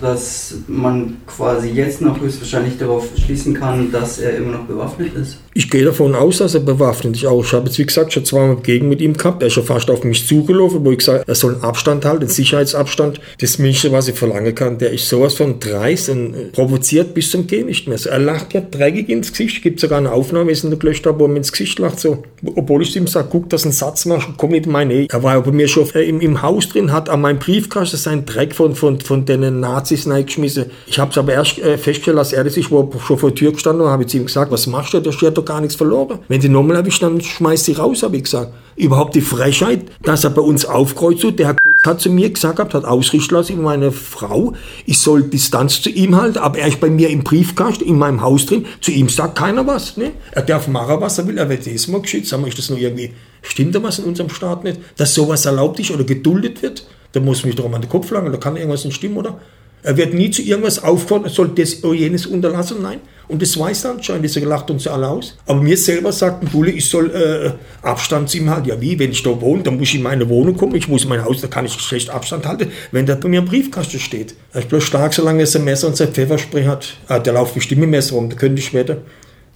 dass 0.00 0.54
man 0.68 1.16
quasi 1.26 1.70
jetzt 1.70 2.00
noch 2.00 2.20
höchstwahrscheinlich 2.20 2.78
darauf 2.78 3.08
schließen 3.16 3.54
kann, 3.54 3.90
dass 3.90 4.18
er 4.18 4.36
immer 4.36 4.52
noch 4.52 4.64
bewaffnet 4.64 5.14
ist? 5.14 5.38
Ich 5.58 5.70
gehe 5.70 5.84
davon 5.84 6.14
aus, 6.14 6.38
dass 6.38 6.54
er 6.54 6.60
bewaffnet 6.60 7.16
ist. 7.16 7.26
Auch 7.26 7.42
ich 7.42 7.52
habe 7.52 7.66
jetzt, 7.66 7.80
wie 7.80 7.84
gesagt, 7.84 8.12
schon 8.12 8.24
zweimal 8.24 8.58
gegen 8.62 8.88
mit 8.88 9.00
ihm 9.00 9.14
gehabt. 9.14 9.42
Er 9.42 9.48
ist 9.48 9.54
schon 9.54 9.64
fast 9.64 9.90
auf 9.90 10.04
mich 10.04 10.24
zugelaufen, 10.24 10.84
wo 10.84 10.92
ich 10.92 10.98
gesagt 10.98 11.28
er 11.28 11.34
soll 11.34 11.54
einen 11.54 11.64
Abstand 11.64 12.04
halten, 12.04 12.20
einen 12.20 12.30
Sicherheitsabstand. 12.30 13.20
Das 13.40 13.58
Mindeste, 13.58 13.90
was 13.90 14.06
ich 14.06 14.16
verlangen 14.16 14.54
kann, 14.54 14.78
der 14.78 14.92
ist 14.92 15.08
sowas 15.08 15.34
von 15.34 15.58
dreist 15.58 16.10
und 16.10 16.32
äh, 16.32 16.44
provoziert 16.52 17.12
bis 17.12 17.32
zum 17.32 17.48
Gehen 17.48 17.66
nicht 17.66 17.88
mehr. 17.88 17.96
Also 17.96 18.08
er 18.08 18.20
lacht 18.20 18.54
ja 18.54 18.60
dreckig 18.60 19.08
ins 19.08 19.32
Gesicht. 19.32 19.56
Es 19.56 19.62
gibt 19.64 19.80
sogar 19.80 19.98
eine 19.98 20.12
Aufnahme, 20.12 20.52
ist 20.52 20.62
in 20.62 20.70
der 20.70 20.78
gelöscht 20.78 21.04
wo 21.06 21.24
er 21.24 21.28
mir 21.28 21.38
ins 21.38 21.50
Gesicht 21.50 21.80
lacht. 21.80 21.98
So. 21.98 22.22
Obwohl 22.54 22.82
ich 22.82 22.94
ihm 22.94 23.08
sage, 23.08 23.26
guck, 23.28 23.50
dass 23.50 23.64
ein 23.64 23.72
Satz 23.72 24.06
machst, 24.06 24.28
komm 24.36 24.50
nicht 24.50 24.66
in 24.66 24.70
meine 24.70 25.08
Er 25.10 25.22
war 25.24 25.34
ja 25.34 25.40
bei 25.40 25.50
mir 25.50 25.66
schon 25.66 25.90
äh, 25.92 26.08
im, 26.08 26.20
im 26.20 26.40
Haus 26.40 26.68
drin, 26.68 26.92
hat 26.92 27.08
an 27.08 27.20
meinem 27.20 27.40
Briefkasten 27.40 27.96
seinen 27.96 28.26
Dreck 28.26 28.54
von, 28.54 28.76
von, 28.76 29.00
von 29.00 29.24
den 29.24 29.58
Nazis 29.58 30.08
reingeschmissen. 30.08 30.66
Ich 30.86 31.00
habe 31.00 31.10
es 31.10 31.18
aber 31.18 31.32
erst 31.32 31.58
äh, 31.58 31.76
festgestellt, 31.78 32.16
dass 32.16 32.32
er 32.32 32.44
das 32.44 32.56
ist, 32.56 32.70
wo 32.70 32.82
er 32.82 33.00
schon 33.00 33.18
vor 33.18 33.30
der 33.30 33.34
Tür 33.34 33.50
gestanden 33.50 33.84
war, 33.84 33.90
habe 33.90 34.04
ich 34.04 34.08
zu 34.08 34.18
ihm 34.18 34.26
gesagt, 34.26 34.52
was 34.52 34.68
machst 34.68 34.94
du, 34.94 35.00
der 35.00 35.12
hat 35.12 35.36
doch 35.36 35.47
gar 35.48 35.60
nichts 35.60 35.74
verloren. 35.74 36.20
Wenn 36.28 36.40
sie 36.40 36.48
nochmal 36.48 36.76
erwischt, 36.76 37.02
dann 37.02 37.20
schmeißt 37.20 37.64
sie 37.64 37.72
raus, 37.72 38.04
habe 38.04 38.16
ich 38.16 38.24
gesagt. 38.24 38.52
Überhaupt 38.76 39.16
die 39.16 39.20
Frechheit, 39.20 39.86
dass 40.02 40.22
er 40.22 40.30
bei 40.30 40.42
uns 40.42 40.64
aufkreuzt 40.64 41.22
tut, 41.22 41.38
der 41.40 41.56
hat 41.84 42.00
zu 42.00 42.10
mir 42.10 42.30
gesagt, 42.30 42.74
hat 42.74 42.84
ausrichten 42.84 43.34
lassen, 43.34 43.60
meine 43.60 43.90
Frau, 43.90 44.52
ich 44.86 45.00
soll 45.00 45.24
Distanz 45.24 45.82
zu 45.82 45.90
ihm 45.90 46.14
halten, 46.14 46.38
aber 46.38 46.58
er 46.58 46.68
ist 46.68 46.80
bei 46.80 46.90
mir 46.90 47.08
im 47.08 47.24
Briefkasten, 47.24 47.84
in 47.84 47.98
meinem 47.98 48.20
Haus 48.20 48.46
drin, 48.46 48.66
zu 48.80 48.92
ihm 48.92 49.08
sagt 49.08 49.36
keiner 49.36 49.66
was. 49.66 49.96
Ne? 49.96 50.12
Er 50.30 50.42
darf 50.42 50.68
machen, 50.68 51.00
was 51.00 51.18
er 51.18 51.26
will, 51.26 51.38
er 51.38 51.48
wird 51.48 51.66
jedes 51.66 51.88
Mal 51.88 52.02
geschützt. 52.02 52.28
Sag 52.28 52.40
mal, 52.40 52.46
ist 52.46 52.58
das 52.58 52.70
nur 52.70 52.78
irgendwie, 52.78 53.10
stimmt 53.42 53.74
da 53.74 53.82
was 53.82 53.98
in 53.98 54.04
unserem 54.04 54.30
Staat 54.30 54.62
nicht? 54.62 54.78
Dass 54.96 55.14
sowas 55.14 55.44
erlaubt 55.44 55.80
ist 55.80 55.90
oder 55.90 56.04
geduldet 56.04 56.62
wird? 56.62 56.86
Da 57.12 57.20
muss 57.20 57.44
mich 57.44 57.56
doch 57.56 57.68
mal 57.68 57.76
an 57.76 57.82
den 57.82 57.90
Kopf 57.90 58.10
langen, 58.10 58.30
da 58.30 58.38
kann 58.38 58.56
irgendwas 58.56 58.84
nicht 58.84 58.94
stimmen, 58.94 59.16
oder? 59.16 59.40
Er 59.82 59.96
wird 59.96 60.12
nie 60.14 60.30
zu 60.30 60.42
irgendwas 60.42 60.82
aufgefordert, 60.82 61.28
er 61.28 61.34
soll 61.34 61.48
das 61.54 61.84
oder 61.84 61.94
jenes 61.94 62.26
unterlassen, 62.26 62.82
nein. 62.82 63.00
Und 63.28 63.42
das 63.42 63.58
weiß 63.58 63.84
er 63.84 63.90
anscheinend, 63.92 64.24
das 64.24 64.36
lacht 64.36 64.70
uns 64.70 64.86
alle 64.86 65.06
aus. 65.06 65.36
Aber 65.46 65.60
mir 65.60 65.76
selber 65.76 66.12
sagt 66.12 66.42
ein 66.42 66.48
Bulle, 66.48 66.70
ich 66.70 66.86
soll 66.86 67.10
äh, 67.10 67.86
Abstand 67.86 68.34
ihm 68.34 68.48
halten. 68.48 68.68
Ja 68.68 68.80
wie, 68.80 68.98
wenn 68.98 69.10
ich 69.10 69.22
da 69.22 69.38
wohne, 69.40 69.62
dann 69.62 69.76
muss 69.76 69.88
ich 69.88 69.96
in 69.96 70.02
meine 70.02 70.28
Wohnung 70.30 70.56
kommen, 70.56 70.74
ich 70.74 70.88
muss 70.88 71.02
in 71.02 71.10
mein 71.10 71.22
Haus, 71.22 71.42
da 71.42 71.46
kann 71.46 71.66
ich 71.66 71.72
schlecht 71.74 72.08
Abstand 72.08 72.46
halten, 72.46 72.72
wenn 72.90 73.04
der 73.04 73.16
bei 73.16 73.28
mir 73.28 73.40
im 73.40 73.44
Briefkasten 73.44 74.00
steht. 74.00 74.34
Er 74.52 74.60
ist 74.60 74.70
bloß 74.70 74.82
stark, 74.82 75.12
solange 75.12 75.40
er 75.40 75.46
sein 75.46 75.64
Messer 75.64 75.88
und 75.88 75.96
sein 75.96 76.08
Pfefferspray 76.08 76.64
hat. 76.64 76.94
Ah, 77.06 77.18
der 77.18 77.34
läuft 77.34 77.54
bestimmt 77.54 77.82
mit 77.82 77.90
Messer 77.90 78.14
rum, 78.14 78.30
da 78.30 78.36
könnte 78.36 78.60
ich 78.60 78.66
später. 78.66 78.96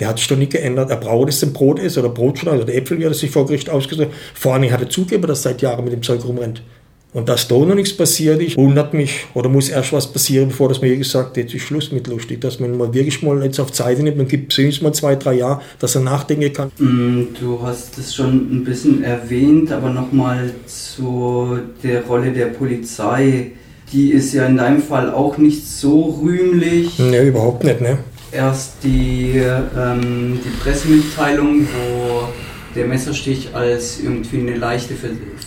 Der 0.01 0.09
hat 0.09 0.19
sich 0.19 0.29
doch 0.29 0.37
nicht 0.37 0.53
geändert. 0.53 0.91
Er 0.91 0.97
braucht 0.97 1.29
es 1.29 1.43
im 1.43 1.53
Brot 1.53 1.79
ist 1.79 1.97
oder 1.99 2.09
Brotschneider 2.09 2.63
oder 2.63 2.75
Äpfel, 2.75 2.99
wie 2.99 3.05
er 3.05 3.15
sich 3.15 3.31
vor 3.31 3.47
Gericht 3.47 3.71
ausgesucht 3.71 4.09
Vor 4.35 4.55
allem 4.55 4.71
hat 4.71 4.81
er 4.81 4.91
zugegeben, 4.91 5.27
dass 5.27 5.41
er 5.41 5.53
seit 5.53 5.63
Jahren 5.63 5.85
mit 5.85 5.93
dem 5.93 6.03
Zeug 6.03 6.25
rumrennt. 6.25 6.63
Und 7.13 7.29
dass 7.29 7.47
da 7.47 7.57
noch 7.57 7.75
nichts 7.75 7.95
passiert 7.95 8.41
ist, 8.41 8.57
wundert 8.57 8.95
mich. 8.95 9.27
Oder 9.35 9.49
muss 9.49 9.69
erst 9.69 9.93
was 9.93 10.11
passieren, 10.11 10.49
bevor 10.49 10.69
das 10.69 10.81
mir 10.81 10.97
gesagt 10.97 11.37
jetzt 11.37 11.55
ist 11.55 11.63
Schluss 11.63 11.93
mit 11.93 12.07
lustig. 12.07 12.41
Dass 12.41 12.59
man 12.59 12.77
mal 12.77 12.93
wirklich 12.95 13.23
mal 13.23 13.43
jetzt 13.45 13.61
auf 13.61 13.71
Zeit 13.73 13.99
nimmt 13.99 14.19
und 14.19 14.29
gibt 14.29 14.53
zumindest 14.53 14.83
mal 14.83 14.93
zwei, 14.93 15.17
drei 15.17 15.35
Jahre, 15.35 15.61
dass 15.79 15.95
er 15.95 16.01
nachdenken 16.01 16.53
kann. 16.53 16.73
Mm, 16.79 17.35
du 17.39 17.61
hast 17.63 17.99
es 17.99 18.15
schon 18.15 18.51
ein 18.51 18.65
bisschen 18.65 19.05
erwähnt, 19.05 19.71
aber 19.73 19.91
nochmal 19.91 20.53
zu 20.67 21.59
der 21.83 22.03
Rolle 22.05 22.33
der 22.33 22.47
Polizei. 22.47 23.53
Die 23.93 24.13
ist 24.13 24.33
ja 24.33 24.47
in 24.47 24.57
deinem 24.57 24.83
Fall 24.83 25.13
auch 25.13 25.37
nicht 25.37 25.67
so 25.67 26.19
rühmlich. 26.23 26.99
Ne, 26.99 27.25
überhaupt 27.25 27.63
nicht, 27.63 27.83
ne? 27.83 27.99
erst 28.33 28.83
die, 28.83 29.35
ähm, 29.37 30.41
die 30.45 30.63
Pressemitteilung, 30.63 31.67
wo 31.67 32.29
der 32.75 32.87
Messerstich 32.87 33.51
als 33.55 34.01
irgendwie 34.01 34.41
eine 34.41 34.57
leichte 34.57 34.95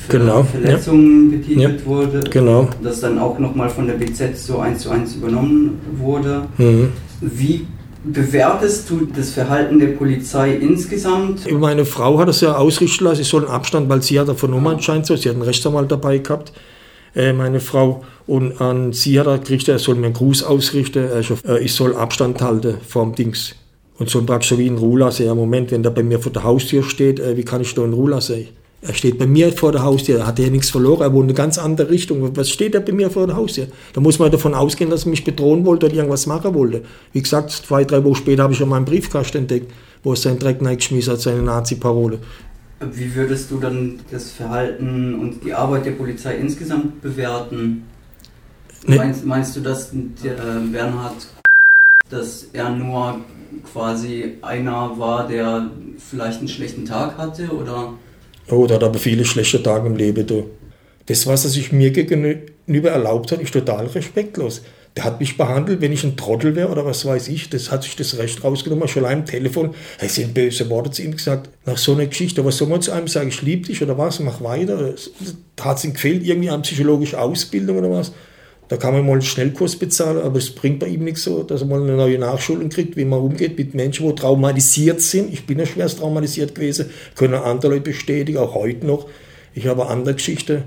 Genau, 0.09 0.43
Verletzung 0.43 1.31
betitelt 1.31 1.79
Ja. 1.81 1.85
wurde. 1.85 2.19
Genau. 2.29 2.67
Das 2.83 2.99
dann 3.01 3.17
auch 3.19 3.39
nochmal 3.39 3.69
von 3.69 3.87
der 3.87 3.95
BZ 3.95 4.37
so 4.37 4.59
eins 4.59 4.83
zu 4.83 4.89
eins 4.89 5.15
übernommen 5.15 5.79
wurde. 5.97 6.43
Mhm. 6.57 6.89
Wie 7.21 7.65
bewertest 8.03 8.89
du 8.89 9.07
das 9.15 9.31
Verhalten 9.31 9.79
der 9.79 9.87
Polizei 9.87 10.55
insgesamt? 10.55 11.49
Meine 11.51 11.85
Frau 11.85 12.19
hat 12.19 12.29
es 12.29 12.41
ja 12.41 12.55
ausrichten 12.55 13.03
lassen, 13.05 13.21
ich 13.21 13.27
soll 13.27 13.43
einen 13.45 13.51
Abstand, 13.51 13.89
weil 13.89 14.01
sie 14.01 14.19
hat 14.19 14.27
davon 14.27 14.51
Nummer 14.51 14.71
anscheinend 14.71 15.05
so, 15.07 15.15
sie 15.15 15.29
hat 15.29 15.35
einen 15.35 15.43
Rechtsanwalt 15.43 15.91
dabei 15.91 16.19
gehabt, 16.19 16.53
äh, 17.15 17.33
meine 17.33 17.59
Frau, 17.59 18.03
und 18.27 18.61
an 18.61 18.93
sie 18.93 19.19
hat 19.19 19.27
er 19.27 19.39
gekriegt, 19.39 19.67
er 19.67 19.79
soll 19.79 19.95
mir 19.95 20.05
einen 20.07 20.13
Gruß 20.13 20.43
ausrichten, 20.43 21.03
äh, 21.07 21.59
ich 21.59 21.73
soll 21.73 21.95
Abstand 21.95 22.41
halten 22.41 22.75
vom 22.87 23.15
Dings. 23.15 23.55
Und 23.97 24.09
so 24.09 24.21
praktisch 24.23 24.49
so 24.49 24.57
wie 24.59 24.67
in 24.67 24.77
Ruhe 24.77 24.99
lassen. 24.99 25.25
Ja, 25.25 25.33
Moment, 25.33 25.71
wenn 25.71 25.81
der 25.81 25.89
bei 25.89 26.03
mir 26.03 26.19
vor 26.19 26.31
der 26.31 26.43
Haustür 26.43 26.83
steht, 26.83 27.19
äh, 27.19 27.37
wie 27.37 27.43
kann 27.45 27.61
ich 27.61 27.73
da 27.75 27.83
in 27.85 27.93
Ruhe 27.93 28.11
lassen? 28.11 28.47
Er 28.87 28.93
steht 28.93 29.17
bei 29.17 29.25
mir 29.25 29.51
vor 29.51 29.71
der 29.71 29.81
Haustür, 29.81 30.19
er 30.19 30.27
hat 30.27 30.37
ja 30.37 30.47
nichts 30.49 30.69
verloren, 30.69 31.01
er 31.01 31.11
wohnt 31.11 31.23
in 31.23 31.29
eine 31.29 31.37
ganz 31.37 31.57
andere 31.57 31.89
Richtung. 31.89 32.35
Was 32.37 32.49
steht 32.49 32.75
er 32.75 32.81
bei 32.81 32.93
mir 32.93 33.09
vor 33.09 33.25
der 33.25 33.35
Haustür? 33.35 33.67
Da 33.93 34.01
muss 34.01 34.19
man 34.19 34.29
davon 34.31 34.53
ausgehen, 34.53 34.91
dass 34.91 35.05
er 35.05 35.09
mich 35.09 35.23
bedrohen 35.23 35.65
wollte 35.65 35.87
oder 35.87 35.95
irgendwas 35.95 36.27
machen 36.27 36.53
wollte. 36.53 36.83
Wie 37.11 37.21
gesagt, 37.21 37.49
zwei, 37.49 37.83
drei 37.83 38.03
Wochen 38.03 38.15
später 38.15 38.43
habe 38.43 38.53
ich 38.53 38.59
schon 38.59 38.69
meinen 38.69 38.85
Briefkasten 38.85 39.39
entdeckt, 39.39 39.73
wo 40.03 40.11
er 40.11 40.17
seinen 40.17 40.37
Dreck 40.37 40.61
reingeschmissen 40.61 41.13
hat, 41.13 41.21
seine 41.21 41.41
Nazi-Parole. 41.41 42.19
Wie 42.91 43.15
würdest 43.15 43.49
du 43.49 43.57
dann 43.57 43.99
das 44.11 44.31
Verhalten 44.31 45.15
und 45.15 45.43
die 45.43 45.53
Arbeit 45.53 45.87
der 45.87 45.91
Polizei 45.91 46.35
insgesamt 46.35 47.01
bewerten? 47.01 47.85
Nee. 48.85 48.97
Meinst, 48.97 49.25
meinst 49.25 49.55
du, 49.55 49.61
dass 49.61 49.89
der, 50.23 50.33
äh, 50.33 50.59
Bernhard, 50.71 51.27
dass 52.09 52.49
er 52.53 52.69
nur 52.69 53.21
quasi 53.73 54.33
einer 54.43 54.91
war, 54.99 55.27
der 55.27 55.71
vielleicht 55.97 56.39
einen 56.39 56.49
schlechten 56.49 56.85
Tag 56.85 57.17
hatte? 57.17 57.49
Oder 57.49 57.93
Oh, 58.49 58.67
der 58.67 58.75
hat 58.75 58.83
aber 58.83 58.99
viele 58.99 59.25
schlechte 59.25 59.61
Tage 59.61 59.87
im 59.87 59.95
Leben, 59.95 60.25
du. 60.27 60.49
Das, 61.07 61.27
was 61.27 61.43
er 61.43 61.51
sich 61.51 61.71
mir 61.71 61.91
gegenüber 61.91 62.89
erlaubt 62.89 63.31
hat, 63.31 63.41
ist 63.41 63.53
total 63.53 63.87
respektlos. 63.87 64.61
Der 64.95 65.03
hat 65.03 65.19
mich 65.19 65.35
behandelt, 65.35 65.81
wenn 65.81 65.91
ich 65.91 66.03
ein 66.03 66.15
Trottel 66.15 66.55
wäre 66.55 66.69
oder 66.69 66.85
was 66.85 67.05
weiß 67.05 67.27
ich, 67.27 67.49
das 67.49 67.69
hat 67.69 67.83
sich 67.83 67.97
das 67.97 68.17
Recht 68.17 68.43
rausgenommen, 68.43 68.87
schon 68.87 69.03
allein 69.03 69.19
am 69.19 69.25
Telefon. 69.25 69.75
Es 69.99 70.15
sind 70.15 70.33
böse 70.33 70.69
Worte 70.69 70.89
zu 70.89 71.03
ihm 71.03 71.11
gesagt. 71.11 71.49
Nach 71.65 71.77
so 71.77 71.93
einer 71.93 72.05
Geschichte, 72.05 72.45
was 72.45 72.57
soll 72.57 72.69
man 72.69 72.81
zu 72.81 72.91
einem 72.91 73.07
sagen, 73.07 73.27
ich 73.27 73.41
liebe 73.41 73.67
dich 73.67 73.83
oder 73.83 73.97
was, 73.97 74.19
mach 74.21 74.41
weiter. 74.41 74.95
Hat 75.59 75.77
es 75.77 75.83
ihm 75.83 75.93
gefehlt, 75.93 76.23
irgendwie 76.23 76.49
eine 76.49 76.61
psychologische 76.61 77.19
Ausbildung 77.19 77.77
oder 77.77 77.91
was. 77.91 78.13
Da 78.67 78.77
kann 78.77 78.93
man 78.93 79.05
mal 79.05 79.13
einen 79.13 79.21
Schnellkurs 79.21 79.75
bezahlen, 79.75 80.17
aber 80.23 80.39
es 80.39 80.49
bringt 80.49 80.79
bei 80.79 80.87
ihm 80.87 81.03
nichts 81.03 81.23
so, 81.23 81.43
dass 81.43 81.61
er 81.61 81.67
mal 81.67 81.81
eine 81.81 81.95
neue 81.95 82.17
Nachschulung 82.17 82.69
kriegt, 82.69 82.97
wie 82.97 83.05
man 83.05 83.19
umgeht 83.19 83.57
mit 83.57 83.75
Menschen, 83.75 84.05
wo 84.05 84.11
traumatisiert 84.11 85.01
sind. 85.01 85.31
Ich 85.31 85.45
bin 85.45 85.59
ja 85.59 85.65
schwerst 85.65 85.99
traumatisiert 85.99 86.55
gewesen, 86.55 86.89
können 87.15 87.35
andere 87.35 87.73
Leute 87.73 87.91
bestätigen, 87.91 88.39
auch 88.39 88.55
heute 88.55 88.87
noch. 88.87 89.07
Ich 89.53 89.67
habe 89.67 89.83
eine 89.83 89.91
andere 89.91 90.15
Geschichte. 90.15 90.63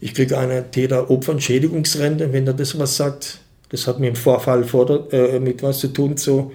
Ich 0.00 0.14
kriege 0.14 0.38
eine 0.38 0.70
Täter-Opfer-Entschädigungsrente, 0.70 2.32
wenn 2.32 2.46
er 2.46 2.54
das 2.54 2.78
was 2.78 2.96
sagt. 2.96 3.40
Das 3.68 3.86
hat 3.86 4.00
mir 4.00 4.08
im 4.08 4.16
Vorfall 4.16 4.64
vor 4.64 5.12
äh, 5.12 5.38
mit 5.38 5.62
was 5.62 5.80
zu 5.80 5.88
tun 5.88 6.16
so. 6.16 6.52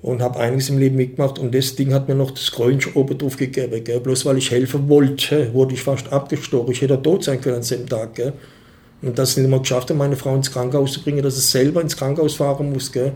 Und 0.00 0.20
habe 0.20 0.38
einiges 0.40 0.68
im 0.68 0.78
Leben 0.78 0.96
mitgemacht 0.96 1.38
und 1.38 1.54
das 1.54 1.76
Ding 1.76 1.94
hat 1.94 2.08
mir 2.08 2.16
noch 2.16 2.32
das 2.32 2.50
Krönchen 2.50 2.94
oben 2.94 3.18
drauf 3.18 3.36
gegeben. 3.36 3.84
Gell? 3.84 4.00
Bloß 4.00 4.26
weil 4.26 4.38
ich 4.38 4.50
helfen 4.50 4.88
wollte, 4.88 5.54
wurde 5.54 5.74
ich 5.74 5.82
fast 5.82 6.12
abgestochen. 6.12 6.72
Ich 6.72 6.82
hätte 6.82 7.00
tot 7.00 7.22
sein 7.22 7.40
können 7.40 7.56
an 7.56 7.62
dem 7.62 7.88
Tag. 7.88 8.14
Gell? 8.16 8.32
Und 9.02 9.18
das 9.18 9.36
nicht 9.36 9.50
mal 9.50 9.60
geschafft 9.60 9.90
hat, 9.90 9.96
meine 9.96 10.16
Frau 10.16 10.34
ins 10.34 10.50
Krankenhaus 10.50 10.92
zu 10.92 11.02
bringen, 11.02 11.22
dass 11.22 11.36
es 11.36 11.50
selber 11.50 11.80
ins 11.80 11.96
Krankenhaus 11.96 12.34
fahren 12.34 12.72
muss. 12.72 12.92
Gell? 12.92 13.12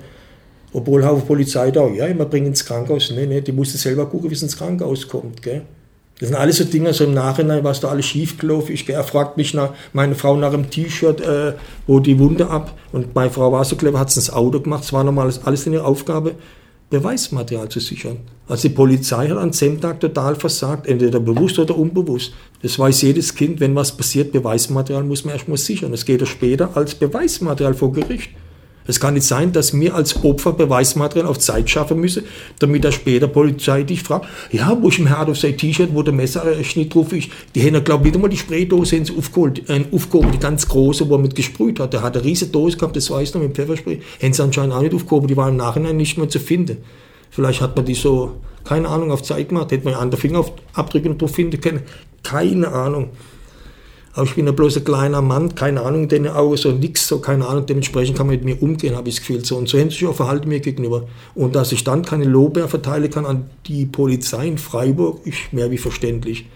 Obwohl 0.72 1.06
Haufen 1.06 1.26
Polizei 1.26 1.70
da, 1.70 1.86
ja, 1.86 2.06
immer 2.06 2.24
bringen 2.24 2.48
ins 2.48 2.64
Krankenhaus. 2.64 3.10
Nee, 3.10 3.26
nee, 3.26 3.40
die 3.40 3.52
musste 3.52 3.78
selber 3.78 4.06
gucken, 4.06 4.30
wie 4.30 4.34
es 4.34 4.42
ins 4.42 4.56
Krankenhaus 4.56 5.06
kommt. 5.06 5.42
Gell? 5.42 5.62
Das 6.18 6.30
sind 6.30 6.38
alles 6.38 6.56
so 6.56 6.64
Dinge, 6.64 6.94
so 6.94 7.04
im 7.04 7.12
Nachhinein, 7.12 7.62
was 7.62 7.80
da 7.80 7.88
alles 7.88 8.06
schiefgelaufen 8.06 8.74
ist. 8.74 8.88
Er 8.88 9.04
fragt 9.04 9.36
mich 9.36 9.52
nach, 9.52 9.74
meine 9.92 10.14
Frau 10.14 10.34
nach 10.36 10.50
dem 10.50 10.70
T-Shirt, 10.70 11.20
äh, 11.20 11.52
wo 11.86 12.00
die 12.00 12.18
Wunde 12.18 12.48
ab. 12.48 12.72
Und 12.92 13.14
meine 13.14 13.30
Frau 13.30 13.52
war 13.52 13.64
so 13.64 13.76
clever, 13.76 13.98
hat 13.98 14.08
es 14.08 14.16
ins 14.16 14.32
Auto 14.32 14.60
gemacht. 14.60 14.84
Es 14.84 14.92
war 14.94 15.04
normal 15.04 15.30
alles 15.44 15.66
in 15.66 15.74
ihrer 15.74 15.84
Aufgabe, 15.84 16.34
Beweismaterial 16.88 17.68
zu 17.68 17.80
sichern. 17.80 18.18
Also 18.48 18.68
die 18.68 18.74
Polizei 18.74 19.28
hat 19.28 19.38
an 19.38 19.50
dem 19.50 19.80
Tag 19.80 19.98
total 19.98 20.36
versagt, 20.36 20.86
entweder 20.86 21.18
bewusst 21.18 21.58
oder 21.58 21.76
unbewusst. 21.76 22.32
Das 22.62 22.78
weiß 22.78 23.02
jedes 23.02 23.34
Kind, 23.34 23.58
wenn 23.58 23.74
was 23.74 23.96
passiert, 23.96 24.30
Beweismaterial 24.30 25.02
muss 25.02 25.24
man 25.24 25.34
erstmal 25.34 25.58
sichern. 25.58 25.90
Das 25.90 26.04
geht 26.04 26.20
ja 26.20 26.26
später 26.26 26.76
als 26.76 26.94
Beweismaterial 26.94 27.74
vor 27.74 27.92
Gericht. 27.92 28.30
Es 28.86 29.00
kann 29.00 29.14
nicht 29.14 29.26
sein, 29.26 29.52
dass 29.52 29.78
wir 29.78 29.94
als 29.94 30.24
Opfer 30.24 30.52
Beweismaterial 30.52 31.28
auf 31.28 31.38
Zeit 31.38 31.68
schaffen 31.68 32.00
müssen, 32.00 32.24
damit 32.58 32.84
der 32.84 32.92
später 32.92 33.28
Polizei 33.28 33.82
dich 33.82 34.02
fragt, 34.02 34.26
ja, 34.52 34.76
wo 34.80 34.88
ich 34.88 34.98
im 34.98 35.06
Herd 35.06 35.28
auf 35.28 35.38
sein 35.38 35.56
T-Shirt, 35.56 35.90
wo 35.92 36.02
der 36.02 36.14
Messerschnitt 36.14 36.94
drauf 36.94 37.12
ist, 37.12 37.28
die 37.54 37.60
hätten, 37.60 37.82
glaube 37.82 38.06
ich, 38.06 38.12
wieder 38.12 38.20
mal 38.20 38.28
die 38.28 38.36
Spraydose 38.36 38.96
haben 38.96 39.04
sie 39.04 39.16
aufgeholt, 39.16 39.68
äh, 39.68 39.84
aufgehoben, 39.92 40.32
die 40.32 40.38
ganz 40.38 40.68
große, 40.68 41.08
wo 41.08 41.14
er 41.14 41.18
mit 41.18 41.34
gesprüht 41.34 41.80
hat. 41.80 41.92
Der 41.92 42.02
hat 42.02 42.16
eine 42.16 42.24
riesige 42.24 42.50
Dose 42.50 42.76
gehabt, 42.76 42.96
das 42.96 43.10
weiß 43.10 43.28
ich 43.28 43.34
noch, 43.34 43.42
mit 43.42 43.54
Pfefferspray. 43.54 44.00
Hätten 44.18 44.32
sie 44.32 44.42
anscheinend 44.42 44.74
auch 44.74 44.82
nicht 44.82 44.94
aufgehoben, 44.94 45.28
die 45.28 45.36
waren 45.36 45.50
im 45.50 45.56
Nachhinein 45.56 45.96
nicht 45.96 46.18
mehr 46.18 46.28
zu 46.28 46.38
finden. 46.38 46.78
Vielleicht 47.30 47.60
hat 47.60 47.76
man 47.76 47.84
die 47.84 47.94
so, 47.94 48.36
keine 48.64 48.88
Ahnung, 48.88 49.10
auf 49.10 49.22
Zeit 49.22 49.48
gemacht, 49.48 49.70
hätte 49.72 49.84
man 49.84 49.94
andere 49.94 50.20
Fingerabdrücke 50.20 51.14
drauf 51.14 51.34
finden 51.34 51.60
können. 51.60 51.82
Keine 52.22 52.68
Ahnung. 52.68 53.10
Aber 54.16 54.24
ich 54.24 54.34
bin 54.34 54.46
ja 54.46 54.52
bloß 54.52 54.78
ein 54.78 54.84
kleiner 54.84 55.20
Mann, 55.20 55.54
keine 55.54 55.82
Ahnung, 55.82 56.08
den 56.08 56.26
Augen, 56.26 56.56
so 56.56 56.72
nix, 56.72 57.06
so 57.06 57.18
keine 57.18 57.46
Ahnung, 57.46 57.66
dementsprechend 57.66 58.16
kann 58.16 58.26
man 58.26 58.36
mit 58.36 58.46
mir 58.46 58.62
umgehen, 58.62 58.96
habe 58.96 59.10
ich 59.10 59.16
das 59.16 59.20
Gefühl. 59.20 59.44
So. 59.44 59.58
Und 59.58 59.68
so 59.68 59.78
haben 59.78 59.90
sich 59.90 60.06
auch 60.06 60.14
verhalten 60.14 60.48
mir 60.48 60.60
gegenüber. 60.60 61.06
Und 61.34 61.54
dass 61.54 61.70
ich 61.70 61.84
dann 61.84 62.02
keine 62.02 62.24
Lorbeer 62.24 62.66
verteilen 62.66 63.10
kann 63.10 63.26
an 63.26 63.50
die 63.66 63.84
Polizei 63.84 64.48
in 64.48 64.56
Freiburg, 64.56 65.26
ist 65.26 65.52
mehr 65.52 65.70
wie 65.70 65.76
verständlich. 65.76 66.46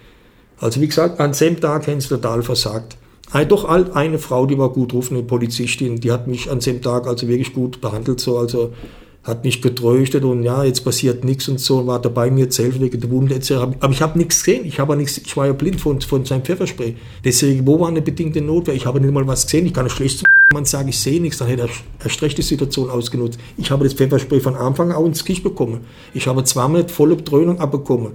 Also 0.58 0.80
wie 0.80 0.88
gesagt, 0.88 1.20
an 1.20 1.32
dem 1.32 1.60
Tag 1.60 1.86
haben 1.86 2.00
sie 2.00 2.08
total 2.08 2.42
versagt. 2.42 2.96
Ah, 3.30 3.44
doch 3.44 3.68
halt 3.68 3.94
eine 3.94 4.18
Frau, 4.18 4.46
die 4.46 4.56
war 4.56 4.70
gut 4.70 4.94
drauf, 4.94 5.10
eine 5.10 5.22
Polizistin, 5.22 6.00
die 6.00 6.12
hat 6.12 6.26
mich 6.26 6.50
an 6.50 6.60
dem 6.60 6.80
Tag 6.80 7.06
also 7.06 7.28
wirklich 7.28 7.52
gut 7.52 7.82
behandelt, 7.82 8.20
so, 8.20 8.38
also 8.38 8.72
hat 9.22 9.44
mich 9.44 9.60
getröstet 9.60 10.24
und 10.24 10.42
ja, 10.42 10.64
jetzt 10.64 10.82
passiert 10.82 11.24
nichts 11.24 11.46
und 11.48 11.60
so, 11.60 11.86
war 11.86 12.00
dabei 12.00 12.30
mir 12.30 12.48
zu 12.48 12.62
helfen 12.62 12.80
wegen 12.80 13.00
der 13.00 13.10
Wunde 13.10 13.34
etc. 13.34 13.52
Aber 13.80 13.92
ich 13.92 14.00
habe 14.00 14.18
nichts 14.18 14.42
gesehen, 14.42 14.64
ich, 14.64 14.80
habe 14.80 14.96
nichts, 14.96 15.18
ich 15.18 15.36
war 15.36 15.46
ja 15.46 15.52
blind 15.52 15.80
von, 15.80 16.00
von 16.00 16.24
seinem 16.24 16.42
Pfefferspray. 16.42 16.96
Deswegen, 17.24 17.66
wo 17.66 17.78
war 17.78 17.88
eine 17.88 18.00
bedingte 18.00 18.40
Notwehr? 18.40 18.74
Ich 18.74 18.86
habe 18.86 19.00
nicht 19.00 19.12
mal 19.12 19.26
was 19.26 19.44
gesehen, 19.44 19.66
ich 19.66 19.74
kann 19.74 19.88
schlecht 19.90 20.24
man 20.52 20.64
sagen, 20.64 20.88
ich 20.88 20.98
sehe 20.98 21.20
nichts, 21.20 21.38
dann 21.38 21.48
hätte 21.48 21.62
er 21.62 21.68
erst 22.04 22.22
recht 22.22 22.36
die 22.36 22.42
Situation 22.42 22.90
ausgenutzt. 22.90 23.38
Ich 23.56 23.70
habe 23.70 23.84
das 23.84 23.94
Pfefferspray 23.94 24.40
von 24.40 24.56
Anfang 24.56 24.90
an 24.90 25.06
ins 25.06 25.24
Gesicht 25.24 25.44
bekommen. 25.44 25.82
Ich 26.12 26.26
habe 26.26 26.42
zweimal 26.42 26.88
volle 26.88 27.14
Betreuung 27.16 27.60
abbekommen. 27.60 28.12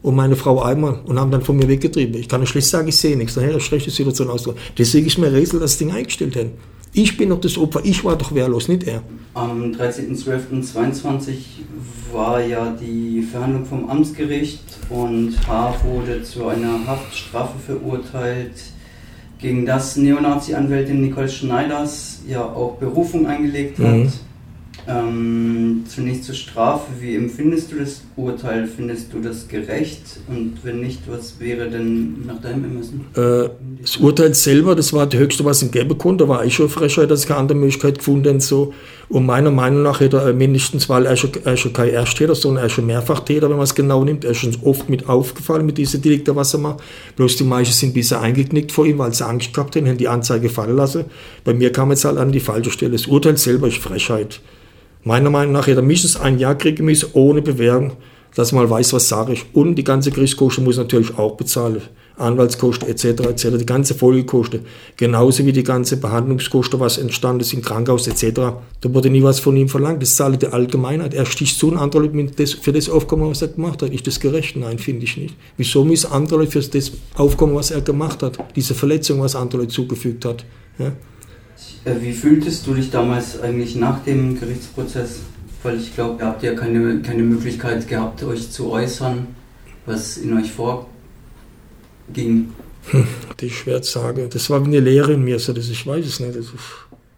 Und 0.00 0.14
meine 0.14 0.36
Frau 0.36 0.62
einmal 0.62 1.00
und 1.06 1.18
haben 1.18 1.30
dann 1.30 1.42
von 1.42 1.56
mir 1.56 1.68
weggetrieben. 1.68 2.14
Ich 2.14 2.28
kann 2.28 2.46
schlecht 2.46 2.68
sagen, 2.68 2.88
ich 2.88 2.96
sehe 2.96 3.16
nichts, 3.16 3.34
dann 3.34 3.44
hätte 3.44 3.56
er 3.56 3.60
schlecht 3.60 3.86
die 3.86 3.90
Situation 3.90 4.30
ausgenutzt. 4.30 4.62
Deswegen 4.78 5.06
ist 5.08 5.18
mir 5.18 5.32
Rätsel, 5.32 5.58
dass 5.60 5.72
das 5.72 5.78
Ding 5.78 5.90
eingestellt 5.90 6.36
hätten. 6.36 6.52
Ich 6.92 7.16
bin 7.16 7.28
doch 7.28 7.40
das 7.40 7.58
Opfer, 7.58 7.80
ich 7.84 8.04
war 8.04 8.16
doch 8.16 8.34
wehrlos, 8.34 8.68
nicht 8.68 8.84
er. 8.84 9.02
Am 9.34 9.72
13.12.22 9.72 11.34
war 12.12 12.40
ja 12.40 12.74
die 12.80 13.22
Verhandlung 13.22 13.64
vom 13.64 13.88
Amtsgericht 13.88 14.64
und 14.88 15.34
H. 15.46 15.74
wurde 15.84 16.22
zu 16.22 16.46
einer 16.48 16.86
Haftstrafe 16.86 17.58
verurteilt, 17.58 18.54
gegen 19.38 19.66
das 19.66 19.96
Neonazi-Anwältin 19.96 21.00
Nicole 21.00 21.28
Schneiders 21.28 22.22
ja 22.26 22.42
auch 22.42 22.76
Berufung 22.76 23.26
eingelegt 23.26 23.78
hat. 23.78 23.94
Mhm. 23.94 24.12
Ähm, 24.88 25.84
zunächst 25.86 26.24
zur 26.24 26.34
Strafe. 26.34 26.86
Wie 26.98 27.14
empfindest 27.14 27.72
du 27.72 27.76
das 27.76 28.02
Urteil? 28.16 28.66
Findest 28.66 29.12
du 29.12 29.20
das 29.20 29.46
gerecht? 29.46 30.02
Und 30.28 30.54
wenn 30.62 30.80
nicht, 30.80 31.02
was 31.06 31.38
wäre 31.38 31.68
denn 31.68 32.24
nach 32.26 32.40
deinem 32.40 32.64
Ermessen? 32.64 33.04
Äh, 33.14 33.50
das 33.82 33.98
Urteil 33.98 34.32
selber, 34.32 34.74
das 34.74 34.94
war 34.94 35.06
das 35.06 35.20
Höchste, 35.20 35.44
was 35.44 35.62
ihm 35.62 35.70
geben 35.70 35.98
konnte. 35.98 36.24
Da 36.24 36.28
war 36.30 36.44
ich 36.44 36.54
schon 36.54 36.70
Frechheit, 36.70 37.10
dass 37.10 37.22
ich 37.22 37.28
keine 37.28 37.40
andere 37.40 37.58
Möglichkeit 37.58 37.98
gefunden. 37.98 38.40
So. 38.40 38.72
Und 39.10 39.26
meiner 39.26 39.50
Meinung 39.50 39.82
nach 39.82 40.00
hätte 40.00 40.18
er 40.18 40.32
mindestens, 40.32 40.88
weil 40.88 41.04
er 41.04 41.16
schon, 41.16 41.32
er 41.44 41.58
schon 41.58 41.74
kein 41.74 41.90
Ersttäter, 41.90 42.34
sondern 42.34 42.64
er 42.64 42.70
schon 42.70 42.86
Mehrfachtäter, 42.86 43.50
wenn 43.50 43.56
man 43.56 43.64
es 43.64 43.74
genau 43.74 44.04
nimmt. 44.04 44.24
Er 44.24 44.30
ist 44.30 44.38
schon 44.38 44.56
oft 44.62 44.88
mit 44.88 45.06
aufgefallen 45.06 45.66
mit 45.66 45.76
diesen 45.76 46.00
Delikten, 46.00 46.34
was 46.34 46.54
er 46.54 46.60
macht. 46.60 46.82
Bloß 47.16 47.36
die 47.36 47.44
meisten 47.44 47.74
sind 47.74 47.92
bisschen 47.92 48.18
eingeknickt 48.18 48.72
vor 48.72 48.86
ihm, 48.86 48.96
weil 48.98 49.12
sie 49.12 49.26
Angst 49.26 49.52
gehabt 49.52 49.76
haben, 49.76 49.86
haben 49.86 49.98
die 49.98 50.08
Anzeige 50.08 50.48
fallen 50.48 50.76
lassen. 50.76 51.04
Bei 51.44 51.52
mir 51.52 51.72
kam 51.72 51.90
jetzt 51.90 52.06
halt 52.06 52.16
an 52.16 52.32
die 52.32 52.40
falsche 52.40 52.70
Stelle. 52.70 52.92
Das 52.92 53.06
Urteil 53.06 53.36
selber 53.36 53.68
ist 53.68 53.76
Frechheit. 53.76 54.40
Meiner 55.08 55.30
Meinung 55.30 55.54
nach 55.54 55.66
hätte 55.66 55.80
er 55.80 55.82
mindestens 55.82 56.20
ein 56.20 56.38
Jahr 56.38 56.54
kriegen 56.54 56.84
müssen, 56.84 57.08
ohne 57.14 57.40
Bewährung, 57.40 57.92
dass 58.34 58.52
man 58.52 58.68
weiß, 58.68 58.92
was 58.92 59.08
sage 59.08 59.32
ich. 59.32 59.46
Und 59.54 59.76
die 59.76 59.82
ganze 59.82 60.10
Gerichtskosten 60.10 60.64
muss 60.64 60.76
natürlich 60.76 61.16
auch 61.16 61.34
bezahlen. 61.34 61.80
Anwaltskosten 62.18 62.86
etc. 62.86 63.04
etc. 63.04 63.56
Die 63.58 63.64
ganze 63.64 63.94
Folgekosten. 63.94 64.66
Genauso 64.98 65.46
wie 65.46 65.52
die 65.52 65.62
ganze 65.62 65.96
Behandlungskosten, 65.96 66.78
was 66.78 66.98
entstanden 66.98 67.40
ist 67.40 67.54
im 67.54 67.62
Krankenhaus 67.62 68.06
etc. 68.06 68.38
Da 68.82 68.92
wurde 68.92 69.08
nie 69.08 69.22
was 69.22 69.40
von 69.40 69.56
ihm 69.56 69.70
verlangt. 69.70 70.02
Das 70.02 70.14
zahlt 70.14 70.42
die 70.42 70.48
Allgemeinheit. 70.48 71.14
Er 71.14 71.24
sticht 71.24 71.58
zu 71.58 71.68
und 71.68 71.78
andere 71.78 72.02
Leute 72.02 72.46
für 72.46 72.72
das 72.72 72.90
Aufkommen, 72.90 73.30
was 73.30 73.40
er 73.40 73.48
gemacht 73.48 73.80
hat. 73.80 73.94
Ist 73.94 74.06
das 74.06 74.20
gerecht? 74.20 74.56
Nein, 74.56 74.78
finde 74.78 75.04
ich 75.04 75.16
nicht. 75.16 75.34
Wieso 75.56 75.86
müssen 75.86 76.12
andere 76.12 76.40
Leute 76.40 76.60
für 76.60 76.68
das 76.68 76.92
Aufkommen, 77.14 77.54
was 77.54 77.70
er 77.70 77.80
gemacht 77.80 78.22
hat, 78.22 78.36
diese 78.54 78.74
Verletzung, 78.74 79.22
was 79.22 79.34
andere 79.34 79.62
Leute 79.62 79.72
zugefügt 79.72 80.26
hat? 80.26 80.44
Ja? 80.78 80.92
Wie 81.84 82.12
fühltest 82.12 82.66
du 82.66 82.74
dich 82.74 82.90
damals 82.90 83.40
eigentlich 83.40 83.76
nach 83.76 84.04
dem 84.04 84.38
Gerichtsprozess? 84.38 85.20
Weil 85.62 85.78
ich 85.78 85.94
glaube, 85.94 86.22
ihr 86.22 86.26
habt 86.26 86.42
ja 86.42 86.54
keine, 86.54 87.00
keine 87.02 87.22
Möglichkeit 87.22 87.88
gehabt, 87.88 88.22
euch 88.22 88.50
zu 88.50 88.70
äußern, 88.70 89.26
was 89.86 90.18
in 90.18 90.36
euch 90.36 90.52
vorging. 90.52 90.86
Hm, 92.90 93.08
das 93.36 93.48
ist 93.48 93.54
schwer 93.54 93.82
zu 93.82 93.98
sagen. 93.98 94.28
Das 94.30 94.50
war 94.50 94.62
wie 94.62 94.68
eine 94.68 94.80
Lehre 94.80 95.14
in 95.14 95.24
mir, 95.24 95.38
so 95.38 95.52
das, 95.52 95.68
ich 95.68 95.86
weiß 95.86 96.06
es 96.06 96.20
nicht. 96.20 96.36
Das 96.36 96.46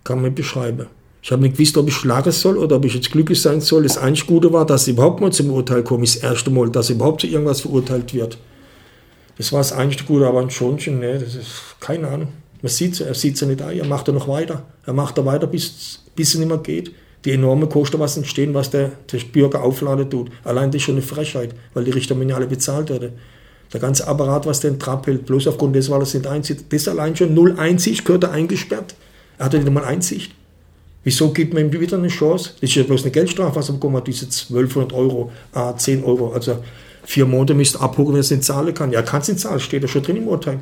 kann 0.05 0.17
man 0.19 0.27
nicht 0.27 0.37
beschreiben. 0.37 0.87
Ich 1.23 1.31
habe 1.33 1.43
nicht 1.43 1.57
gewusst, 1.59 1.77
ob 1.77 1.89
ich 1.89 1.95
schlagen 1.95 2.33
soll 2.33 2.57
oder 2.57 2.77
ob 2.77 2.85
ich 2.87 2.95
jetzt 2.95 3.11
glücklich 3.13 3.43
sein 3.43 3.61
soll. 3.61 3.83
Das 3.83 3.99
einzige 3.99 4.29
Gute 4.29 4.53
war, 4.53 4.65
dass 4.65 4.89
ich 4.89 4.95
überhaupt 4.95 5.21
mal 5.21 5.33
zum 5.33 5.51
Urteil 5.51 5.83
komme, 5.83 6.05
das 6.05 6.17
erste 6.17 6.51
Mal, 6.51 6.71
dass 6.71 6.89
überhaupt 6.89 7.21
zu 7.21 7.27
irgendwas 7.27 7.61
verurteilt 7.61 8.15
wird. 8.15 8.39
Das 9.37 9.53
war 9.53 9.61
das 9.61 9.73
einzige 9.73 10.05
Gute, 10.05 10.27
aber 10.27 10.41
ansonsten, 10.41 10.99
ne, 10.99 11.19
das 11.19 11.35
ist 11.35 11.77
keine 11.79 12.09
Ahnung. 12.09 12.29
Man 12.63 12.71
sieht 12.71 13.01
er 13.01 13.15
sieht 13.15 13.35
es 13.35 13.41
ja 13.41 13.47
nicht 13.47 13.63
ein, 13.63 13.79
er 13.79 13.87
macht 13.87 14.09
er 14.09 14.15
noch 14.15 14.29
weiter. 14.29 14.65
Er 14.85 14.93
macht 14.93 15.19
er 15.19 15.27
weiter, 15.27 15.47
bis, 15.47 16.01
bis 16.15 16.35
es 16.35 16.39
nicht 16.39 16.49
mehr 16.49 16.59
geht. 16.59 16.93
Die 17.25 17.33
enorme 17.33 17.67
Kosten, 17.67 17.99
was 17.99 18.17
entstehen, 18.17 18.55
was 18.55 18.71
der, 18.71 18.93
der 19.13 19.19
Bürger 19.33 19.63
aufladen 19.63 20.09
tut. 20.09 20.31
Allein 20.45 20.71
das 20.71 20.77
ist 20.77 20.83
schon 20.85 20.95
eine 20.95 21.03
Frechheit, 21.03 21.55
weil 21.75 21.85
die 21.85 21.91
Richter 21.91 22.17
ja 22.23 22.37
alle 22.37 22.47
bezahlt 22.47 22.89
werden. 22.89 23.13
Der 23.73 23.81
ganze 23.81 24.07
Apparat, 24.07 24.47
was 24.47 24.61
den 24.61 24.79
Trab 24.79 25.07
hält, 25.07 25.27
bloß 25.27 25.47
aufgrund 25.47 25.77
des, 25.77 25.91
weil 25.91 26.01
er 26.01 26.07
nicht 26.07 26.27
einzieht, 26.27 26.65
das 26.71 26.89
allein 26.89 27.15
schon 27.15 27.35
null 27.35 27.57
Einsicht, 27.59 28.05
gehört 28.05 28.25
er 28.25 28.33
eingesperrt. 28.33 28.95
Er 29.39 29.47
hatte 29.47 29.59
nicht 29.59 29.71
mal 29.71 29.85
Einsicht. 29.85 30.33
Wieso 31.05 31.33
gibt 31.33 31.55
man 31.55 31.65
ihm 31.65 31.81
wieder 31.81 31.97
eine 31.97 32.09
Chance? 32.09 32.51
Das 32.61 32.71
ist 32.71 32.77
ja 32.77 32.83
bloß 32.83 33.03
eine 33.03 33.11
Geldstrafe, 33.11 33.57
was 33.57 33.69
er 33.69 33.75
bekommen 33.75 33.97
hat, 33.97 34.07
diese 34.07 34.27
1200 34.27 34.93
Euro, 34.93 35.31
ah, 35.53 35.75
10 35.75 36.05
Euro. 36.05 36.33
Also 36.33 36.59
vier 37.05 37.27
Monate 37.27 37.55
müsste 37.55 37.81
abholen, 37.81 38.09
wenn 38.09 38.17
er 38.17 38.21
es 38.21 38.31
nicht 38.31 38.45
zahlen 38.45 38.75
kann. 38.75 38.93
Ja, 38.93 39.03
kann 39.03 39.23
es 39.23 39.29
nicht 39.29 39.41
zahlen, 39.41 39.61
steht 39.61 39.83
ja 39.83 39.89
schon 39.89 40.03
drin 40.03 40.17
im 40.17 40.29
Urteil. 40.29 40.61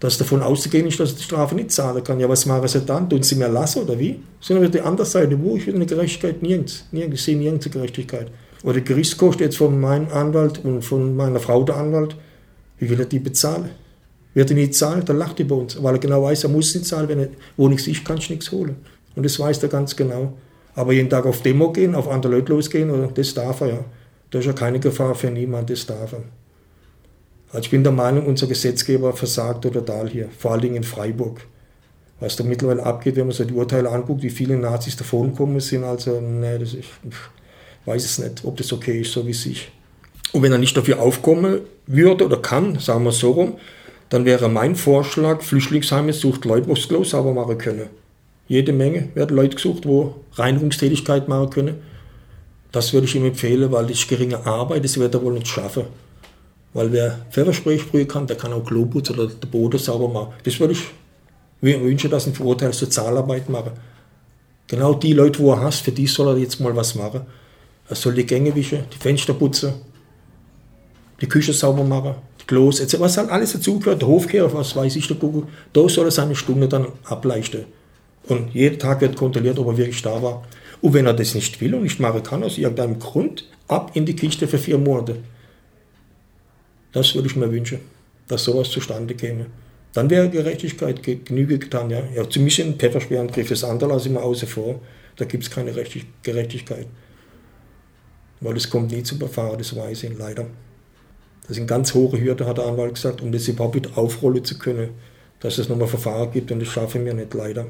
Dass 0.00 0.18
davon 0.18 0.42
auszugehen 0.42 0.86
ist, 0.86 0.98
dass 0.98 1.12
er 1.12 1.16
die 1.18 1.22
Strafe 1.22 1.54
nicht 1.54 1.70
zahlen 1.70 2.02
kann. 2.02 2.18
Ja, 2.18 2.28
was 2.28 2.46
machen 2.46 2.66
sie 2.66 2.80
dann? 2.80 3.08
Tun 3.08 3.22
sie 3.22 3.36
mir 3.36 3.48
lassen 3.48 3.82
oder 3.82 3.98
wie? 3.98 4.20
Sind 4.40 4.60
wir 4.60 4.68
die 4.68 4.80
andere 4.80 5.06
Seite. 5.06 5.38
Wo 5.40 5.56
ist 5.56 5.66
wieder 5.66 5.76
eine 5.76 5.86
Gerechtigkeit? 5.86 6.42
Nirgends. 6.42 6.86
Nirgends. 6.90 7.20
Ich 7.20 7.24
sehe 7.24 7.36
nirgends 7.36 7.66
eine 7.66 7.74
Gerechtigkeit. 7.74 8.30
Oder 8.62 8.74
die 8.74 8.84
Gerichtskosten 8.84 9.44
jetzt 9.44 9.56
von 9.56 9.78
meinem 9.80 10.08
Anwalt 10.10 10.64
und 10.64 10.82
von 10.82 11.16
meiner 11.16 11.40
Frau 11.40 11.62
der 11.64 11.76
Anwalt, 11.76 12.16
wie 12.78 12.90
will 12.90 13.00
er 13.00 13.06
die 13.06 13.18
bezahlen? 13.18 13.70
Wird 14.34 14.50
er 14.50 14.56
nicht 14.56 14.74
zahlen, 14.74 15.04
dann 15.04 15.18
lacht 15.18 15.40
er 15.40 15.46
bei 15.46 15.54
uns, 15.54 15.82
weil 15.82 15.94
er 15.94 15.98
genau 15.98 16.22
weiß, 16.22 16.44
er 16.44 16.50
muss 16.50 16.74
nicht 16.74 16.86
zahlen, 16.86 17.08
wenn 17.08 17.18
er, 17.18 17.28
wo 17.56 17.68
nichts 17.68 17.86
ist, 17.86 18.04
kann 18.04 18.18
ich 18.18 18.30
nichts 18.30 18.52
holen. 18.52 18.76
Und 19.16 19.24
das 19.24 19.38
weiß 19.38 19.62
er 19.62 19.68
ganz 19.68 19.96
genau. 19.96 20.34
Aber 20.74 20.92
jeden 20.92 21.10
Tag 21.10 21.26
auf 21.26 21.42
Demo 21.42 21.72
gehen, 21.72 21.94
auf 21.94 22.08
andere 22.08 22.34
Leute 22.34 22.52
losgehen, 22.52 22.90
das 23.14 23.34
darf 23.34 23.60
er 23.62 23.66
ja. 23.66 23.84
Da 24.30 24.38
ist 24.38 24.44
ja 24.44 24.52
keine 24.52 24.78
Gefahr 24.78 25.14
für 25.14 25.30
niemanden, 25.30 25.66
das 25.74 25.84
darf 25.84 26.12
er. 26.12 26.22
Also 27.52 27.64
ich 27.64 27.70
bin 27.70 27.82
der 27.82 27.92
Meinung, 27.92 28.26
unser 28.26 28.46
Gesetzgeber 28.46 29.12
versagt 29.12 29.62
total 29.62 30.08
hier, 30.08 30.28
vor 30.38 30.52
allen 30.52 30.60
Dingen 30.60 30.76
in 30.76 30.84
Freiburg. 30.84 31.40
Was 32.20 32.36
da 32.36 32.44
mittlerweile 32.44 32.84
abgeht, 32.84 33.16
wenn 33.16 33.26
man 33.26 33.34
sich 33.34 33.46
die 33.46 33.54
Urteile 33.54 33.90
anguckt, 33.90 34.22
wie 34.22 34.30
viele 34.30 34.56
Nazis 34.56 34.94
davonkommen 34.96 35.58
sind, 35.58 35.84
also, 35.84 36.20
nee, 36.20 36.58
das 36.58 36.74
ist, 36.74 36.88
weiß 37.86 38.04
es 38.04 38.18
nicht, 38.18 38.44
ob 38.44 38.56
das 38.56 38.72
okay 38.72 39.00
ist, 39.00 39.12
so 39.12 39.26
wie 39.26 39.32
sich. 39.32 39.72
Und 40.32 40.42
wenn 40.42 40.52
er 40.52 40.58
nicht 40.58 40.76
dafür 40.76 41.00
aufkommen 41.00 41.60
würde 41.86 42.26
oder 42.26 42.36
kann, 42.36 42.78
sagen 42.78 43.04
wir 43.04 43.12
so 43.12 43.32
rum, 43.32 43.54
dann 44.10 44.24
wäre 44.24 44.48
mein 44.48 44.76
Vorschlag, 44.76 45.42
Flüchtlingsheime 45.42 46.12
sucht 46.12 46.44
Leute, 46.44 46.66
die 46.66 46.72
es 46.72 46.88
Klo 46.88 47.04
sauber 47.04 47.32
machen 47.32 47.58
können. 47.58 47.88
Jede 48.48 48.72
Menge 48.72 49.08
werden 49.14 49.36
Leute 49.36 49.56
gesucht, 49.56 49.86
wo 49.86 50.16
Reinigungstätigkeit 50.34 51.28
machen 51.28 51.50
können. 51.50 51.76
Das 52.70 52.92
würde 52.92 53.06
ich 53.06 53.14
ihm 53.14 53.24
empfehlen, 53.24 53.72
weil 53.72 53.86
das 53.86 54.06
geringe 54.06 54.44
Arbeit, 54.44 54.84
das 54.84 54.98
wird 54.98 55.14
er 55.14 55.22
wohl 55.22 55.34
nicht 55.34 55.48
schaffen. 55.48 55.84
Weil 56.72 56.92
wer 56.92 57.26
Pfefferspray 57.30 57.78
sprühen 57.78 58.06
kann, 58.06 58.26
der 58.26 58.36
kann 58.36 58.52
auch 58.52 58.64
Globus 58.64 59.10
oder 59.10 59.26
den 59.26 59.50
Boden 59.50 59.78
sauber 59.78 60.08
machen. 60.08 60.34
Das 60.44 60.58
würde 60.60 60.74
ich 60.74 60.84
mir 61.60 61.80
wünschen, 61.80 62.10
dass 62.10 62.26
ein 62.26 62.34
Verurteilter 62.34 62.76
Sozialarbeit 62.76 63.48
machen. 63.48 63.72
Genau 64.68 64.94
die 64.94 65.12
Leute, 65.12 65.40
wo 65.40 65.52
er 65.52 65.62
hasst, 65.62 65.82
für 65.82 65.90
die 65.90 66.06
soll 66.06 66.28
er 66.28 66.38
jetzt 66.38 66.60
mal 66.60 66.74
was 66.76 66.94
machen. 66.94 67.22
Er 67.88 67.96
soll 67.96 68.14
die 68.14 68.24
Gänge 68.24 68.54
wischen, 68.54 68.84
die 68.92 68.98
Fenster 68.98 69.34
putzen, 69.34 69.72
die 71.20 71.26
Küche 71.26 71.52
sauber 71.52 71.82
machen, 71.82 72.14
die 72.40 72.46
Klos, 72.46 72.80
was 73.00 73.16
halt 73.16 73.30
alles 73.30 73.52
dazugehört, 73.52 74.00
der 74.00 74.08
Hofkehrer, 74.08 74.54
was 74.54 74.76
weiß 74.76 74.94
ich, 74.94 75.08
der 75.08 75.16
Google, 75.16 75.48
da 75.72 75.88
soll 75.88 76.06
er 76.06 76.12
seine 76.12 76.36
Stunde 76.36 76.68
dann 76.68 76.86
ableisten. 77.04 77.64
Und 78.28 78.54
jeden 78.54 78.78
Tag 78.78 79.00
wird 79.00 79.16
kontrolliert, 79.16 79.58
ob 79.58 79.66
er 79.66 79.76
wirklich 79.76 80.02
da 80.02 80.22
war. 80.22 80.44
Und 80.80 80.94
wenn 80.94 81.06
er 81.06 81.14
das 81.14 81.34
nicht 81.34 81.60
will 81.60 81.74
und 81.74 81.82
nicht 81.82 81.98
machen 81.98 82.22
kann, 82.22 82.44
aus 82.44 82.58
irgendeinem 82.58 83.00
Grund, 83.00 83.44
ab 83.66 83.90
in 83.94 84.06
die 84.06 84.14
Kiste 84.14 84.46
für 84.46 84.58
vier 84.58 84.78
Monate. 84.78 85.16
Das 86.92 87.14
würde 87.14 87.28
ich 87.28 87.36
mir 87.36 87.50
wünschen, 87.50 87.80
dass 88.28 88.44
sowas 88.44 88.70
zustande 88.70 89.14
käme. 89.14 89.46
Dann 89.92 90.08
wäre 90.08 90.30
Gerechtigkeit 90.30 91.02
Genüge 91.02 91.58
getan. 91.58 91.90
Ja, 91.90 92.02
ja 92.14 92.28
zu 92.28 92.40
mich 92.40 92.60
ein 92.62 92.74
Pfeffersperrangriff, 92.74 93.48
das 93.48 93.64
andere 93.64 93.90
lasse 93.90 94.08
ich 94.08 94.14
mal 94.14 94.22
außen 94.22 94.48
vor. 94.48 94.80
Da 95.16 95.24
gibt 95.24 95.44
es 95.44 95.50
keine 95.50 95.72
Gerechtigkeit. 96.22 96.86
Weil 98.40 98.56
es 98.56 98.70
kommt 98.70 98.92
nie 98.92 99.02
zum 99.02 99.18
Verfahren, 99.18 99.58
das 99.58 99.74
weiß 99.74 100.04
ich 100.04 100.16
leider. 100.16 100.46
Das 101.46 101.56
sind 101.56 101.66
ganz 101.66 101.92
hohe 101.94 102.18
Hürden, 102.18 102.46
hat 102.46 102.58
der 102.58 102.66
Anwalt 102.66 102.94
gesagt, 102.94 103.20
um 103.20 103.32
das 103.32 103.48
überhaupt 103.48 103.96
aufrollen 103.96 104.44
zu 104.44 104.56
können, 104.56 104.90
dass 105.40 105.58
es 105.58 105.68
nochmal 105.68 105.88
Verfahren 105.88 106.30
gibt 106.30 106.52
und 106.52 106.60
das 106.60 106.68
schaffe 106.68 106.98
ich 106.98 107.04
mir 107.04 107.12
nicht, 107.12 107.34
leider. 107.34 107.66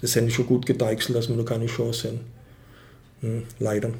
Das 0.00 0.14
hätte 0.14 0.26
ich 0.26 0.34
schon 0.34 0.46
gut 0.46 0.66
gedeichselt, 0.66 1.16
dass 1.16 1.28
wir 1.28 1.36
noch 1.36 1.44
keine 1.44 1.66
Chance 1.66 2.08
haben. 2.08 2.20
Hm, 3.22 3.42
leider. 3.58 3.90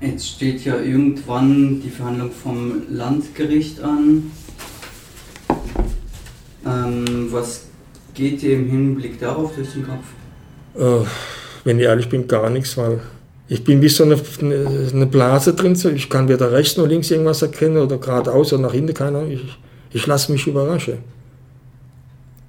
Jetzt 0.00 0.28
steht 0.28 0.64
ja 0.64 0.78
irgendwann 0.78 1.80
die 1.82 1.90
Verhandlung 1.90 2.30
vom 2.30 2.82
Landgericht 2.88 3.80
an. 3.80 4.30
Ähm, 6.64 7.28
was 7.30 7.64
geht 8.14 8.42
dir 8.42 8.54
im 8.54 8.68
Hinblick 8.68 9.18
darauf 9.18 9.56
durch 9.56 9.72
den 9.72 9.84
Kopf? 9.86 10.04
Äh, 10.76 11.04
wenn 11.64 11.80
ich 11.80 11.84
ehrlich 11.84 12.08
bin, 12.08 12.28
gar 12.28 12.48
nichts, 12.48 12.76
weil 12.76 13.00
ich 13.48 13.64
bin 13.64 13.82
wie 13.82 13.88
so 13.88 14.04
eine, 14.04 14.16
eine 14.40 15.06
Blase 15.06 15.54
drin. 15.54 15.76
Ich 15.94 16.08
kann 16.08 16.28
weder 16.28 16.52
rechts 16.52 16.76
noch 16.76 16.86
links 16.86 17.10
irgendwas 17.10 17.42
erkennen 17.42 17.78
oder 17.78 17.98
geradeaus 17.98 18.52
oder 18.52 18.62
nach 18.62 18.72
hinten, 18.74 18.94
keiner. 18.94 19.26
Ich, 19.26 19.58
ich 19.92 20.06
lasse 20.06 20.30
mich 20.30 20.46
überraschen. 20.46 20.98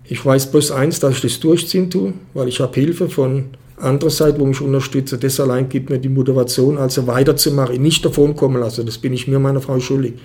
Ich 0.03 0.23
weiß 0.23 0.51
bloß 0.51 0.71
eins, 0.71 0.99
dass 0.99 1.15
ich 1.15 1.21
das 1.21 1.39
durchziehen 1.39 1.89
tue, 1.89 2.13
weil 2.33 2.47
ich 2.47 2.59
habe 2.59 2.73
Hilfe 2.79 3.09
von 3.09 3.45
anderer 3.79 4.09
Seite, 4.09 4.39
wo 4.39 4.45
mich 4.45 4.61
unterstütze. 4.61 5.17
Das 5.17 5.39
allein 5.39 5.69
gibt 5.69 5.89
mir 5.89 5.99
die 5.99 6.09
Motivation, 6.09 6.77
also 6.77 7.07
weiterzumachen, 7.07 7.81
nicht 7.81 8.03
davon 8.03 8.35
kommen 8.35 8.59
lassen. 8.59 8.85
Das 8.85 8.97
bin 8.97 9.13
ich 9.13 9.27
mir 9.27 9.39
meiner 9.39 9.61
Frau 9.61 9.79
schuldig. 9.79 10.15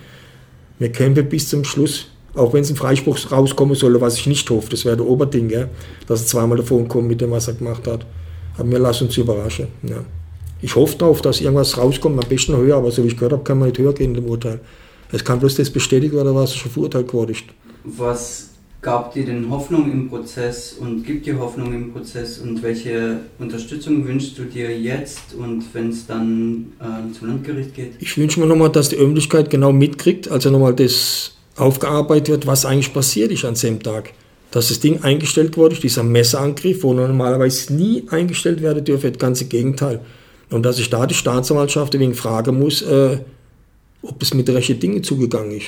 Wir 0.78 0.90
kämpfen 0.90 1.28
bis 1.28 1.48
zum 1.48 1.64
Schluss, 1.64 2.06
auch 2.34 2.52
wenn 2.52 2.62
es 2.62 2.70
ein 2.70 2.76
Freispruch 2.76 3.30
rauskommen 3.30 3.74
soll, 3.76 4.00
was 4.00 4.18
ich 4.18 4.26
nicht 4.26 4.48
hoffe. 4.50 4.70
Das 4.70 4.84
wäre 4.84 4.96
der 4.96 5.06
Oberding, 5.06 5.50
ja, 5.50 5.68
dass 6.06 6.22
er 6.22 6.26
zweimal 6.26 6.58
davon 6.58 6.88
kommt 6.88 7.08
mit 7.08 7.20
dem, 7.20 7.30
was 7.30 7.48
er 7.48 7.54
gemacht 7.54 7.86
hat. 7.86 8.04
Aber 8.58 8.70
wir 8.70 8.78
lassen 8.78 9.06
uns 9.06 9.16
überraschen. 9.16 9.68
Ja. 9.82 10.04
Ich 10.60 10.74
hoffe 10.76 10.96
darauf, 10.96 11.20
dass 11.20 11.40
irgendwas 11.40 11.76
rauskommt, 11.76 12.22
am 12.22 12.28
besten 12.28 12.56
höher, 12.56 12.76
aber 12.76 12.90
so 12.90 13.04
wie 13.04 13.08
ich 13.08 13.16
gehört 13.16 13.32
habe, 13.32 13.44
kann 13.44 13.58
man 13.58 13.68
nicht 13.68 13.78
höher 13.78 13.92
gehen 13.92 14.14
in 14.14 14.22
dem 14.22 14.30
Urteil. 14.30 14.60
Es 15.12 15.24
kann 15.24 15.38
bloß 15.38 15.56
das 15.56 15.70
bestätigt 15.70 16.14
werden, 16.14 16.34
was 16.34 16.54
schon 16.54 16.72
verurteilt 16.72 17.12
worden 17.12 17.32
ist. 17.32 17.44
Was 17.84 18.53
gab 18.84 19.14
dir 19.14 19.24
denn 19.24 19.50
Hoffnung 19.50 19.90
im 19.90 20.08
Prozess 20.08 20.74
und 20.78 21.04
gibt 21.04 21.26
dir 21.26 21.38
Hoffnung 21.38 21.72
im 21.72 21.92
Prozess 21.92 22.38
und 22.38 22.62
welche 22.62 23.20
Unterstützung 23.38 24.06
wünschst 24.06 24.38
du 24.38 24.44
dir 24.44 24.78
jetzt 24.78 25.34
und 25.36 25.64
wenn 25.72 25.88
es 25.88 26.06
dann 26.06 26.72
äh, 26.78 27.12
zum 27.18 27.28
Landgericht 27.28 27.74
geht? 27.74 27.92
Ich 27.98 28.16
wünsche 28.16 28.38
mir 28.38 28.46
nochmal, 28.46 28.70
dass 28.70 28.90
die 28.90 28.96
Öffentlichkeit 28.96 29.50
genau 29.50 29.72
mitkriegt, 29.72 30.30
also 30.30 30.50
nochmal 30.50 30.74
das 30.74 31.32
aufgearbeitet 31.56 32.28
wird, 32.28 32.46
was 32.46 32.66
eigentlich 32.66 32.92
passiert 32.92 33.32
ist 33.32 33.44
an 33.44 33.54
dem 33.54 33.82
Tag. 33.82 34.12
Dass 34.50 34.68
das 34.68 34.78
Ding 34.78 35.02
eingestellt 35.02 35.56
wurde, 35.56 35.74
dieser 35.74 36.04
Messerangriff, 36.04 36.84
wo 36.84 36.92
normalerweise 36.92 37.74
nie 37.74 38.04
eingestellt 38.10 38.62
werden 38.62 38.84
dürfe, 38.84 39.10
das 39.10 39.18
ganze 39.18 39.46
Gegenteil. 39.46 40.00
Und 40.50 40.62
dass 40.64 40.78
ich 40.78 40.90
da 40.90 41.06
die 41.06 41.14
Staatsanwaltschaft 41.14 41.98
wegen 41.98 42.14
fragen 42.14 42.60
muss, 42.60 42.82
äh, 42.82 43.18
ob 44.02 44.22
es 44.22 44.34
mit 44.34 44.48
rechten 44.50 44.78
Dingen 44.78 45.02
zugegangen 45.02 45.52
ist. 45.52 45.66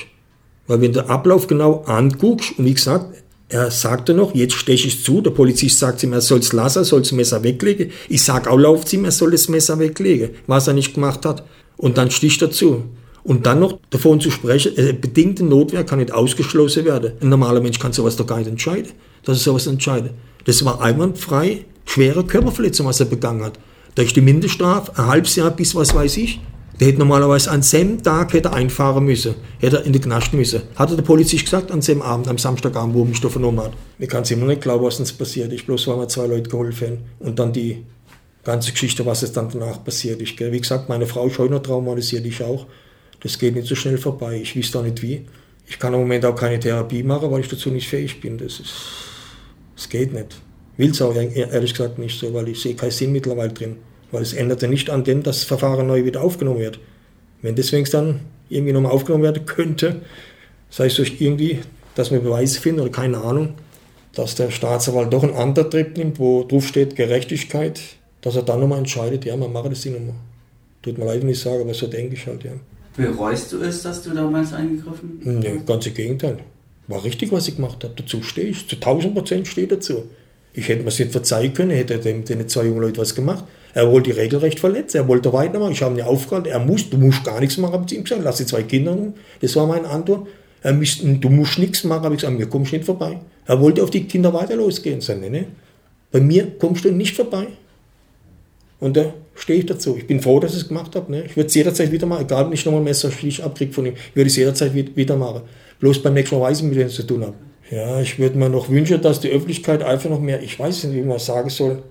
Weil 0.66 0.80
wenn 0.80 0.92
du 0.92 1.00
den 1.00 1.10
Ablauf 1.10 1.46
genau 1.46 1.82
anguckst, 1.86 2.58
und 2.58 2.64
wie 2.64 2.74
gesagt, 2.74 3.06
er 3.48 3.70
sagte 3.70 4.12
noch, 4.12 4.34
jetzt 4.34 4.54
steche 4.54 4.88
ich 4.88 5.04
zu, 5.04 5.20
der 5.20 5.30
Polizist 5.30 5.78
sagt 5.78 6.02
ihm, 6.02 6.12
er 6.12 6.20
soll 6.20 6.40
es 6.40 6.52
lassen, 6.52 6.78
er 6.78 6.84
soll 6.84 7.00
das 7.00 7.12
Messer 7.12 7.42
weglegen. 7.44 7.92
Ich 8.08 8.22
sage 8.22 8.50
auch 8.50 8.58
lauf 8.58 8.92
ihm, 8.92 9.04
er 9.04 9.12
soll 9.12 9.30
das 9.30 9.48
Messer 9.48 9.78
weglegen, 9.78 10.30
was 10.46 10.66
er 10.66 10.74
nicht 10.74 10.94
gemacht 10.94 11.24
hat. 11.24 11.44
Und 11.76 11.96
dann 11.96 12.10
sticht 12.10 12.42
er 12.42 12.50
zu. 12.50 12.84
Und 13.22 13.46
dann 13.46 13.60
noch 13.60 13.78
davon 13.90 14.20
zu 14.20 14.30
sprechen, 14.30 14.76
äh, 14.76 14.92
bedingte 14.92 15.44
Notwehr 15.44 15.84
kann 15.84 15.98
nicht 15.98 16.12
ausgeschlossen 16.12 16.84
werden. 16.84 17.12
Ein 17.20 17.28
normaler 17.28 17.60
Mensch 17.60 17.78
kann 17.78 17.92
sowas 17.92 18.16
doch 18.16 18.26
gar 18.26 18.38
nicht 18.38 18.48
entscheiden. 18.48 18.92
Das 19.24 19.38
ist 19.38 19.44
sowas 19.44 19.66
entscheiden. 19.66 20.10
Das 20.44 20.64
war 20.64 20.80
einwandfrei 20.80 21.64
schwere 21.84 22.24
Körperverletzung, 22.24 22.86
was 22.86 23.00
er 23.00 23.06
begangen 23.06 23.44
hat. 23.44 23.58
Da 23.94 24.02
ist 24.02 24.14
die 24.14 24.20
Mindeststrafe, 24.20 24.92
ein 24.96 25.06
halbes 25.06 25.36
Jahr 25.36 25.50
bis 25.50 25.74
was 25.74 25.94
weiß 25.94 26.18
ich, 26.18 26.40
der 26.78 26.88
hätte 26.88 26.98
normalerweise 26.98 27.50
an 27.50 27.62
dem 27.72 28.02
Tag 28.02 28.32
hätte 28.32 28.52
einfahren 28.52 29.04
müssen, 29.04 29.34
hätte 29.58 29.78
in 29.78 29.92
die 29.92 30.00
Knast 30.00 30.32
müssen. 30.34 30.62
Hat 30.74 30.90
der 30.90 31.02
Polizist 31.02 31.44
gesagt, 31.44 31.70
an 31.70 31.80
dem 31.80 32.02
Abend, 32.02 32.28
am 32.28 32.38
Samstagabend, 32.38 32.94
wo 32.94 33.02
er 33.02 33.06
mich 33.06 33.20
da 33.20 33.28
vernommen 33.28 33.60
hat. 33.60 33.72
Ich 33.98 34.08
kann 34.08 34.22
es 34.22 34.30
immer 34.30 34.46
nicht 34.46 34.60
glauben, 34.60 34.84
was 34.84 35.00
uns 35.00 35.12
passiert 35.12 35.52
ist, 35.52 35.66
bloß 35.66 35.86
weil 35.88 35.96
mir 35.96 36.08
zwei 36.08 36.26
Leute 36.26 36.50
geholfen 36.50 36.88
haben. 36.88 36.98
Und 37.20 37.38
dann 37.38 37.52
die 37.52 37.84
ganze 38.44 38.72
Geschichte, 38.72 39.04
was 39.06 39.22
es 39.22 39.32
dann 39.32 39.48
danach 39.50 39.82
passiert 39.82 40.20
ist. 40.20 40.38
Wie 40.38 40.60
gesagt, 40.60 40.88
meine 40.88 41.06
Frau 41.06 41.26
ist 41.26 41.38
heute 41.38 41.54
noch 41.54 41.62
traumatisiert, 41.62 42.26
ich 42.26 42.42
auch. 42.42 42.66
Das 43.20 43.38
geht 43.38 43.54
nicht 43.54 43.66
so 43.66 43.74
schnell 43.74 43.98
vorbei. 43.98 44.40
Ich 44.42 44.56
weiß 44.56 44.76
auch 44.76 44.82
nicht 44.84 45.02
wie. 45.02 45.26
Ich 45.66 45.78
kann 45.78 45.94
im 45.94 46.00
Moment 46.00 46.24
auch 46.24 46.36
keine 46.36 46.60
Therapie 46.60 47.02
machen, 47.02 47.30
weil 47.30 47.40
ich 47.40 47.48
dazu 47.48 47.70
nicht 47.70 47.88
fähig 47.88 48.20
bin. 48.20 48.38
Das, 48.38 48.60
ist, 48.60 48.74
das 49.74 49.88
geht 49.88 50.12
nicht. 50.12 50.36
Will 50.76 50.90
es 50.90 51.02
auch 51.02 51.14
ehrlich 51.14 51.72
gesagt 51.72 51.98
nicht 51.98 52.18
so, 52.20 52.32
weil 52.34 52.48
ich 52.48 52.60
sehe 52.60 52.74
keinen 52.74 52.90
Sinn 52.90 53.12
mittlerweile 53.12 53.52
drin. 53.52 53.76
Weil 54.10 54.22
es 54.22 54.32
ändert 54.32 54.62
ja 54.62 54.68
nicht 54.68 54.90
an 54.90 55.04
dem, 55.04 55.22
dass 55.22 55.38
das 55.38 55.44
Verfahren 55.44 55.86
neu 55.86 56.04
wieder 56.04 56.22
aufgenommen 56.22 56.60
wird. 56.60 56.78
Wenn 57.42 57.54
deswegen 57.54 57.88
dann 57.90 58.20
irgendwie 58.48 58.72
nochmal 58.72 58.92
aufgenommen 58.92 59.24
werden 59.24 59.46
könnte, 59.46 60.02
sei 60.70 60.86
es 60.86 60.96
durch 60.96 61.20
irgendwie, 61.20 61.60
dass 61.94 62.10
wir 62.10 62.20
Beweise 62.20 62.60
finden 62.60 62.80
oder 62.80 62.90
keine 62.90 63.18
Ahnung, 63.18 63.54
dass 64.14 64.34
der 64.34 64.50
Staatsanwalt 64.50 65.12
doch 65.12 65.22
einen 65.22 65.34
Antritt 65.34 65.96
nimmt, 65.96 66.18
wo 66.18 66.44
drauf 66.44 66.66
steht 66.66 66.96
Gerechtigkeit, 66.96 67.80
dass 68.20 68.36
er 68.36 68.42
dann 68.42 68.60
nochmal 68.60 68.78
entscheidet, 68.78 69.24
ja, 69.24 69.36
man 69.36 69.52
macht 69.52 69.70
das 69.70 69.82
Ding 69.82 69.94
nochmal. 69.94 70.14
Tut 70.82 70.98
mir 70.98 71.04
leid, 71.04 71.22
wenn 71.22 71.28
ich 71.28 71.40
sage, 71.40 71.62
aber 71.62 71.74
so 71.74 71.86
denke 71.86 72.14
ich 72.14 72.26
halt, 72.26 72.44
ja. 72.44 72.52
Bereust 72.96 73.52
du 73.52 73.58
es, 73.58 73.82
dass 73.82 74.02
du 74.02 74.10
damals 74.10 74.52
eingegriffen 74.52 75.20
hast? 75.20 75.26
Nee, 75.26 75.60
ganz 75.66 75.86
im 75.86 75.94
Gegenteil. 75.94 76.38
War 76.88 77.04
richtig, 77.04 77.32
was 77.32 77.48
ich 77.48 77.56
gemacht 77.56 77.82
habe. 77.84 77.94
Dazu 77.96 78.22
stehe 78.22 78.48
ich. 78.48 78.68
Zu 78.68 78.76
1000 78.76 79.14
Prozent 79.14 79.48
stehe 79.48 79.66
dazu. 79.66 80.04
Ich 80.54 80.68
hätte 80.68 80.82
mir 80.82 80.88
es 80.88 80.98
nicht 80.98 81.12
verzeihen 81.12 81.52
können, 81.52 81.70
hätte 81.70 81.98
dem, 81.98 82.24
den 82.24 82.48
zwei 82.48 82.64
jungen 82.64 82.80
Leuten 82.80 82.98
was 82.98 83.14
gemacht. 83.14 83.44
Er 83.76 83.92
wollte 83.92 84.10
die 84.10 84.18
Regelrecht 84.18 84.58
verletzen, 84.58 84.96
er 84.96 85.06
wollte 85.06 85.30
weitermachen. 85.34 85.72
Ich 85.72 85.82
habe 85.82 85.98
ihn 85.98 86.00
aufgehalten, 86.00 86.48
er 86.48 86.60
muss, 86.60 86.88
du 86.88 86.96
musst 86.96 87.22
gar 87.24 87.40
nichts 87.40 87.58
machen, 87.58 87.74
habe 87.74 87.84
ich 87.86 87.94
ihm 87.94 88.04
gesagt. 88.04 88.22
Lass 88.24 88.38
die 88.38 88.46
zwei 88.46 88.62
Kinder 88.62 88.92
rum. 88.92 89.12
Das 89.42 89.54
war 89.54 89.66
meine 89.66 89.86
Antwort. 89.86 90.28
Er 90.62 90.72
müsst, 90.72 91.02
du 91.04 91.28
musst 91.28 91.58
nichts 91.58 91.84
machen, 91.84 92.04
habe 92.04 92.14
ich 92.14 92.22
gesagt, 92.22 92.38
mir 92.38 92.46
kommst 92.46 92.72
du 92.72 92.76
nicht 92.76 92.86
vorbei. 92.86 93.20
Er 93.44 93.60
wollte 93.60 93.82
auf 93.82 93.90
die 93.90 94.04
Kinder 94.04 94.32
weiter 94.32 94.56
losgehen. 94.56 95.02
Sag, 95.02 95.20
nee. 95.20 95.44
Bei 96.10 96.20
mir 96.20 96.56
kommst 96.58 96.86
du 96.86 96.90
nicht 96.90 97.14
vorbei. 97.14 97.48
Und 98.80 98.96
da 98.96 99.12
stehe 99.34 99.58
ich 99.58 99.66
dazu. 99.66 99.94
Ich 99.98 100.06
bin 100.06 100.22
froh, 100.22 100.40
dass 100.40 100.52
ich 100.52 100.62
es 100.62 100.68
gemacht 100.68 100.96
habe. 100.96 101.12
Ne? 101.12 101.24
Ich 101.26 101.36
würde 101.36 101.48
es 101.48 101.54
jederzeit 101.54 101.92
wieder 101.92 102.06
machen, 102.06 102.24
egal 102.24 102.46
wenn 102.46 102.54
ich 102.54 102.64
nochmal 102.64 102.80
ein 102.80 102.84
Messerstich 102.84 103.44
abkriege 103.44 103.74
von 103.74 103.84
ihm. 103.84 103.92
Ich 103.92 104.16
würde 104.16 104.28
es 104.28 104.36
jederzeit 104.36 104.74
wieder 104.74 105.16
machen. 105.18 105.42
Bloß 105.80 106.02
beim 106.02 106.14
nächsten 106.14 106.38
Mal 106.38 106.48
weiß 106.48 106.60
ich, 106.60 106.64
mit 106.64 106.78
denen 106.78 106.88
zu 106.88 107.02
tun 107.02 107.20
habe. 107.20 107.34
Ja, 107.70 108.00
ich 108.00 108.18
würde 108.18 108.38
mir 108.38 108.48
noch 108.48 108.70
wünschen, 108.70 109.02
dass 109.02 109.20
die 109.20 109.28
Öffentlichkeit 109.28 109.82
einfach 109.82 110.08
noch 110.08 110.20
mehr, 110.20 110.42
ich 110.42 110.58
weiß 110.58 110.84
nicht, 110.84 110.96
wie 110.96 111.06
man 111.06 111.18
sagen 111.18 111.50
soll, 111.50 111.82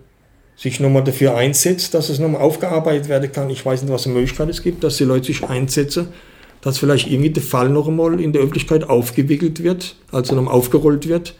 sich 0.55 0.79
nochmal 0.79 1.03
dafür 1.03 1.35
einsetzt, 1.35 1.93
dass 1.93 2.09
es 2.09 2.19
nochmal 2.19 2.41
aufgearbeitet 2.41 3.09
werden 3.09 3.31
kann. 3.31 3.49
Ich 3.49 3.65
weiß 3.65 3.81
nicht, 3.81 3.91
was 3.91 4.03
für 4.03 4.09
Möglichkeiten 4.09 4.49
es 4.49 4.63
gibt, 4.63 4.83
dass 4.83 4.97
die 4.97 5.03
Leute 5.03 5.27
sich 5.27 5.43
einsetzen, 5.43 6.07
dass 6.61 6.77
vielleicht 6.77 7.09
irgendwie 7.09 7.29
der 7.29 7.43
Fall 7.43 7.69
noch 7.69 7.87
einmal 7.87 8.19
in 8.19 8.31
der 8.31 8.41
Öffentlichkeit 8.41 8.89
aufgewickelt 8.89 9.63
wird, 9.63 9.95
also 10.11 10.35
nochmal 10.35 10.53
aufgerollt 10.53 11.07
wird 11.07 11.35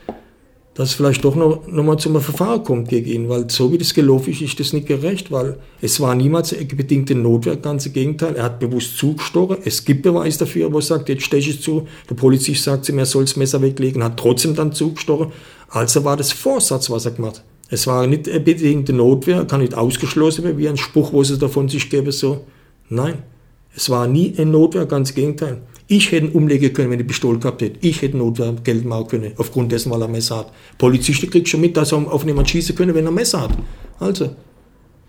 dass 0.75 0.89
es 0.89 0.95
vielleicht 0.95 1.23
doch 1.23 1.36
noch, 1.36 1.65
noch 1.67 1.84
mal 1.84 1.97
zum 1.97 2.19
Verfahren 2.19 2.63
kommt 2.63 2.89
gegen 2.89 3.10
ihn, 3.10 3.30
weil 3.30 3.49
so 3.49 3.71
wie 3.71 3.78
das 3.78 3.93
gelaufen 3.93 4.32
ist, 4.32 4.41
ist 4.41 4.60
das 4.60 4.73
nicht 4.73 4.88
gerecht, 4.88 5.32
weil 5.32 5.58
es 5.82 6.01
war 6.01 6.13
niemals 6.15 6.54
eine 6.54 6.65
bedingte 6.65 7.15
Notwehr, 7.15 7.56
ganz 7.56 7.86
im 7.86 7.93
Gegenteil, 7.93 8.36
er 8.36 8.43
hat 8.43 8.60
bewusst 8.60 8.97
zugestochen, 8.97 9.58
es 9.63 9.86
gibt 9.86 10.04
Beweis 10.04 10.38
dafür, 10.38 10.71
wo 10.73 10.80
er 10.80 10.82
sagt, 10.82 11.08
jetzt 11.08 11.23
steche 11.23 11.51
ich 11.51 11.62
zu, 11.62 11.88
der 12.10 12.15
Polizist 12.15 12.63
sagt 12.63 12.89
ihm, 12.89 12.99
er 12.99 13.06
soll 13.06 13.23
das 13.23 13.38
Messer 13.38 13.62
weglegen, 13.62 14.04
hat 14.04 14.17
trotzdem 14.17 14.54
dann 14.54 14.73
zugestochen, 14.73 15.32
also 15.69 16.04
war 16.04 16.17
das 16.17 16.34
Vorsatz, 16.34 16.89
was 16.89 17.06
er 17.06 17.12
gemacht 17.12 17.38
hat. 17.38 17.54
Es 17.69 17.88
war 17.88 18.06
nicht 18.06 18.25
bedingte 18.45 18.93
Notwehr, 18.93 19.45
kann 19.45 19.62
nicht 19.62 19.73
ausgeschlossen 19.73 20.43
werden, 20.43 20.58
wie 20.58 20.69
ein 20.69 20.78
Spruch, 20.78 21.13
wo 21.13 21.23
sie 21.23 21.38
davon 21.38 21.67
sich 21.67 21.89
gäbe, 21.89 22.12
so. 22.12 22.45
Nein, 22.89 23.23
es 23.75 23.89
war 23.89 24.08
nie 24.08 24.34
eine 24.38 24.51
Notwehr, 24.51 24.86
ganz 24.86 25.10
im 25.12 25.15
Gegenteil. 25.15 25.62
Ich 25.88 26.12
hätte 26.12 26.28
ihn 26.28 26.32
umlegen 26.32 26.73
können, 26.73 26.91
wenn 26.91 26.99
ich 26.99 27.08
Pistole 27.08 27.38
gehabt 27.38 27.62
hätte. 27.62 27.78
Ich 27.82 28.01
hätte 28.01 28.17
Notwehrgeld 28.17 28.86
machen 28.86 29.08
können, 29.08 29.34
aufgrund 29.38 29.71
dessen, 29.71 29.91
weil 29.91 30.01
er 30.01 30.06
ein 30.06 30.12
Messer 30.12 30.38
hat. 30.38 30.51
Polizisten 30.78 31.30
kriegt 31.30 31.47
schon 31.47 31.62
mit, 31.62 31.78
dass 31.78 31.91
er 31.91 32.12
auf 32.12 32.25
jemanden 32.25 32.49
schießen 32.49 32.75
können, 32.75 32.95
wenn 32.95 33.06
er 33.06 33.12
ein 33.12 33.15
Messer 33.15 33.41
hat. 33.41 33.51
Also, 33.99 34.30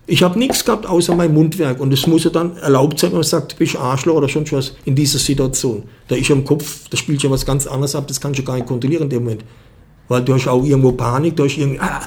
ich 0.05 0.23
habe 0.23 0.39
nichts 0.39 0.63
gehabt 0.63 0.85
außer 0.85 1.15
mein 1.15 1.33
Mundwerk 1.33 1.79
und 1.79 1.91
es 1.91 2.07
muss 2.07 2.23
ja 2.23 2.29
dann 2.29 2.55
erlaubt 2.57 2.99
sein, 2.99 3.11
wenn 3.11 3.17
man 3.17 3.23
sagt, 3.23 3.53
du 3.53 3.55
bist 3.57 3.75
Arschloch 3.75 4.15
oder 4.15 4.29
schon 4.29 4.49
was 4.51 4.75
in 4.85 4.95
dieser 4.95 5.19
Situation. 5.19 5.83
Da 6.07 6.15
ja 6.15 6.33
im 6.33 6.45
Kopf, 6.45 6.87
da 6.89 6.95
spielt 6.95 7.23
ja 7.23 7.29
was 7.29 7.45
ganz 7.45 7.67
anderes 7.67 7.93
ab, 7.93 8.07
das 8.07 8.21
kannst 8.21 8.39
du 8.39 8.43
gar 8.43 8.55
nicht 8.55 8.67
kontrollieren 8.67 9.03
in 9.03 9.09
dem 9.09 9.23
Moment. 9.23 9.43
Weil 10.07 10.23
du 10.23 10.33
hast 10.33 10.47
auch 10.47 10.63
irgendwo 10.63 10.93
Panik, 10.93 11.35
du 11.35 11.43
hast 11.43 11.57
irgendwie, 11.57 11.79
ah, 11.81 12.01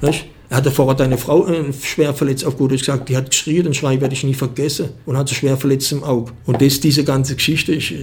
weißt? 0.00 0.24
Er 0.48 0.58
hatte 0.58 0.70
vorher 0.70 0.94
deine 0.94 1.18
Frau 1.18 1.46
äh, 1.48 1.72
schwer 1.72 2.14
verletzt, 2.14 2.44
auf 2.44 2.56
gut 2.56 2.70
gesagt, 2.70 3.08
die 3.08 3.16
hat 3.16 3.30
geschrien, 3.30 3.64
den 3.64 3.74
Schrei 3.74 4.00
werde 4.00 4.14
ich 4.14 4.22
nie 4.22 4.34
vergessen 4.34 4.90
und 5.04 5.16
hat 5.16 5.28
sie 5.28 5.34
schwer 5.34 5.56
verletzt 5.56 5.90
im 5.90 6.04
Auge. 6.04 6.32
Und 6.46 6.62
das, 6.62 6.78
diese 6.78 7.02
ganze 7.02 7.34
Geschichte, 7.34 7.72
ich, 7.72 7.94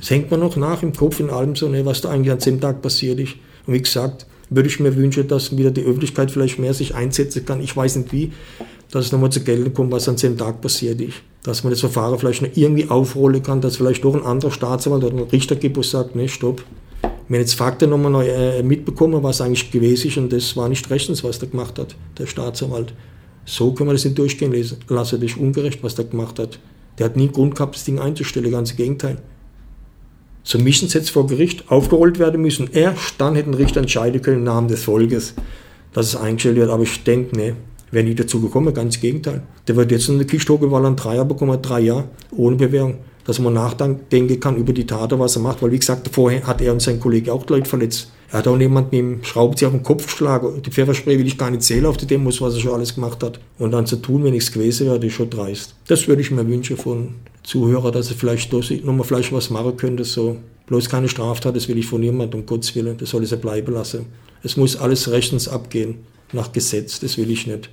das 0.00 0.10
hängt 0.10 0.30
mir 0.30 0.38
noch 0.38 0.56
nach 0.56 0.82
im 0.82 0.92
Kopf 0.92 1.20
in 1.20 1.30
allem 1.30 1.54
so, 1.54 1.68
ne, 1.68 1.86
was 1.86 2.00
da 2.00 2.10
eigentlich 2.10 2.32
an 2.32 2.40
dem 2.40 2.60
Tag 2.60 2.82
passiert 2.82 3.20
ist. 3.20 3.34
Und 3.66 3.74
wie 3.74 3.82
gesagt, 3.82 4.26
würde 4.50 4.68
ich 4.68 4.80
mir 4.80 4.96
wünschen, 4.96 5.28
dass 5.28 5.56
wieder 5.56 5.70
die 5.70 5.82
Öffentlichkeit 5.82 6.30
vielleicht 6.30 6.58
mehr 6.58 6.74
sich 6.74 6.94
einsetzen 6.94 7.44
kann. 7.44 7.62
Ich 7.62 7.76
weiß 7.76 7.96
nicht 7.96 8.12
wie, 8.12 8.32
dass 8.90 9.06
es 9.06 9.12
nochmal 9.12 9.30
zu 9.30 9.40
Gelten 9.40 9.72
kommt, 9.72 9.92
was 9.92 10.08
an 10.08 10.16
dem 10.16 10.36
Tag 10.36 10.60
passiert 10.60 11.00
ist. 11.00 11.14
Dass 11.44 11.64
man 11.64 11.70
das 11.70 11.80
Verfahren 11.80 12.18
vielleicht 12.18 12.42
noch 12.42 12.50
irgendwie 12.54 12.88
aufrollen 12.88 13.42
kann, 13.42 13.60
dass 13.60 13.76
vielleicht 13.76 14.04
doch 14.04 14.14
ein 14.14 14.22
anderer 14.22 14.50
Staatsanwalt 14.50 15.04
oder 15.04 15.16
ein 15.16 15.30
Richter 15.30 15.56
gibt, 15.56 15.76
der 15.76 15.84
sagt, 15.84 16.14
ne, 16.14 16.28
stopp, 16.28 16.62
wir 17.32 17.40
jetzt 17.40 17.54
Fakten 17.54 17.90
nochmal 17.90 18.12
neu 18.12 18.28
äh, 18.28 18.62
mitbekommen, 18.62 19.22
was 19.22 19.40
eigentlich 19.40 19.70
gewesen 19.70 20.08
ist 20.08 20.16
und 20.18 20.32
das 20.32 20.56
war 20.56 20.68
nicht 20.68 20.88
rechtens, 20.90 21.24
was 21.24 21.38
der 21.38 21.48
gemacht 21.48 21.78
hat, 21.78 21.96
der 22.18 22.26
Staatsanwalt. 22.26 22.92
So 23.44 23.72
können 23.72 23.88
wir 23.88 23.94
das 23.94 24.04
nicht 24.04 24.18
durchgehen 24.18 24.52
lassen. 24.88 25.20
Das 25.20 25.30
ist 25.30 25.36
ungerecht, 25.36 25.82
was 25.82 25.94
der 25.94 26.04
gemacht 26.04 26.38
hat. 26.38 26.58
Der 26.98 27.06
hat 27.06 27.16
nie 27.16 27.28
Grund 27.28 27.54
gehabt, 27.54 27.74
das 27.74 27.84
Ding 27.84 27.98
einzustellen, 27.98 28.50
ganz 28.50 28.72
im 28.72 28.76
Gegenteil. 28.76 29.18
Zum 30.44 30.62
müssen 30.62 30.88
jetzt 30.88 31.10
vor 31.10 31.26
Gericht 31.26 31.70
aufgerollt 31.70 32.18
werden 32.18 32.42
müssen. 32.42 32.68
Erst 32.72 33.14
dann 33.18 33.34
hätten 33.34 33.54
Richter 33.54 33.80
entscheiden 33.80 34.20
können 34.20 34.38
im 34.38 34.44
Namen 34.44 34.68
des 34.68 34.84
Volkes, 34.84 35.34
dass 35.92 36.06
es 36.06 36.16
eingestellt 36.16 36.56
wird. 36.56 36.70
Aber 36.70 36.82
ich 36.82 37.02
denke, 37.04 37.36
ne, 37.36 37.56
wäre 37.90 38.04
nie 38.04 38.14
dazu 38.14 38.40
gekommen, 38.40 38.74
ganz 38.74 38.96
im 38.96 39.02
Gegenteil. 39.02 39.42
Der 39.66 39.76
wird 39.76 39.90
jetzt 39.90 40.08
in 40.08 40.18
der 40.18 40.26
Kiste 40.26 40.52
hochgewallt, 40.52 40.84
ein 40.84 40.96
Dreier 40.96 41.24
bekommen, 41.24 41.60
drei 41.62 41.80
Jahre, 41.80 42.08
ohne 42.36 42.56
Bewährung 42.56 42.98
dass 43.24 43.38
man 43.38 43.54
nachdenken 43.54 44.40
kann 44.40 44.56
über 44.56 44.72
die 44.72 44.86
Tat, 44.86 45.16
was 45.18 45.36
er 45.36 45.42
macht. 45.42 45.62
Weil, 45.62 45.72
wie 45.72 45.78
gesagt, 45.78 46.08
vorher 46.12 46.46
hat 46.46 46.60
er 46.60 46.72
und 46.72 46.82
sein 46.82 47.00
Kollege 47.00 47.32
auch 47.32 47.48
Leute 47.48 47.68
verletzt. 47.68 48.10
Er 48.30 48.38
hat 48.38 48.48
auch 48.48 48.58
jemand 48.58 48.92
mit 48.92 49.00
dem 49.00 49.24
Schraubenzieher 49.24 49.68
auf 49.68 49.74
den 49.74 49.82
Kopf 49.82 50.06
geschlagen. 50.06 50.62
Die 50.62 50.70
Pfefferspray 50.70 51.18
will 51.18 51.26
ich 51.26 51.36
gar 51.36 51.50
nicht 51.50 51.62
zählen 51.62 51.86
auf 51.86 51.98
die 51.98 52.06
Demos, 52.06 52.40
was 52.40 52.54
er 52.54 52.60
schon 52.60 52.72
alles 52.72 52.94
gemacht 52.94 53.22
hat. 53.22 53.38
Und 53.58 53.72
dann 53.72 53.86
zu 53.86 53.96
tun, 53.96 54.24
wenn 54.24 54.34
ich 54.34 54.44
es 54.44 54.52
gewesen 54.52 54.86
wäre, 54.86 55.04
ist 55.04 55.12
schon 55.12 55.28
dreist. 55.28 55.74
Das 55.86 56.08
würde 56.08 56.22
ich 56.22 56.30
mir 56.30 56.46
wünschen 56.48 56.76
von 56.76 57.14
Zuhörern, 57.42 57.92
dass 57.92 58.10
er 58.10 58.16
vielleicht 58.16 58.52
nochmal 58.52 59.06
vielleicht 59.06 59.32
was 59.32 59.50
machen 59.50 59.76
könnte. 59.76 60.04
So. 60.04 60.38
Bloß 60.66 60.88
keine 60.88 61.08
Straftat, 61.08 61.54
das 61.54 61.68
will 61.68 61.76
ich 61.76 61.86
von 61.86 62.00
niemandem, 62.00 62.40
um 62.40 62.46
Gottes 62.46 62.74
Willen. 62.74 62.96
Das 62.96 63.10
soll 63.10 63.22
es 63.22 63.30
ja 63.30 63.36
bleiben 63.36 63.74
lassen. 63.74 64.06
Es 64.42 64.56
muss 64.56 64.76
alles 64.76 65.10
rechtens 65.10 65.46
abgehen, 65.46 65.98
nach 66.32 66.52
Gesetz, 66.52 67.00
das 67.00 67.18
will 67.18 67.30
ich 67.30 67.46
nicht. 67.46 67.68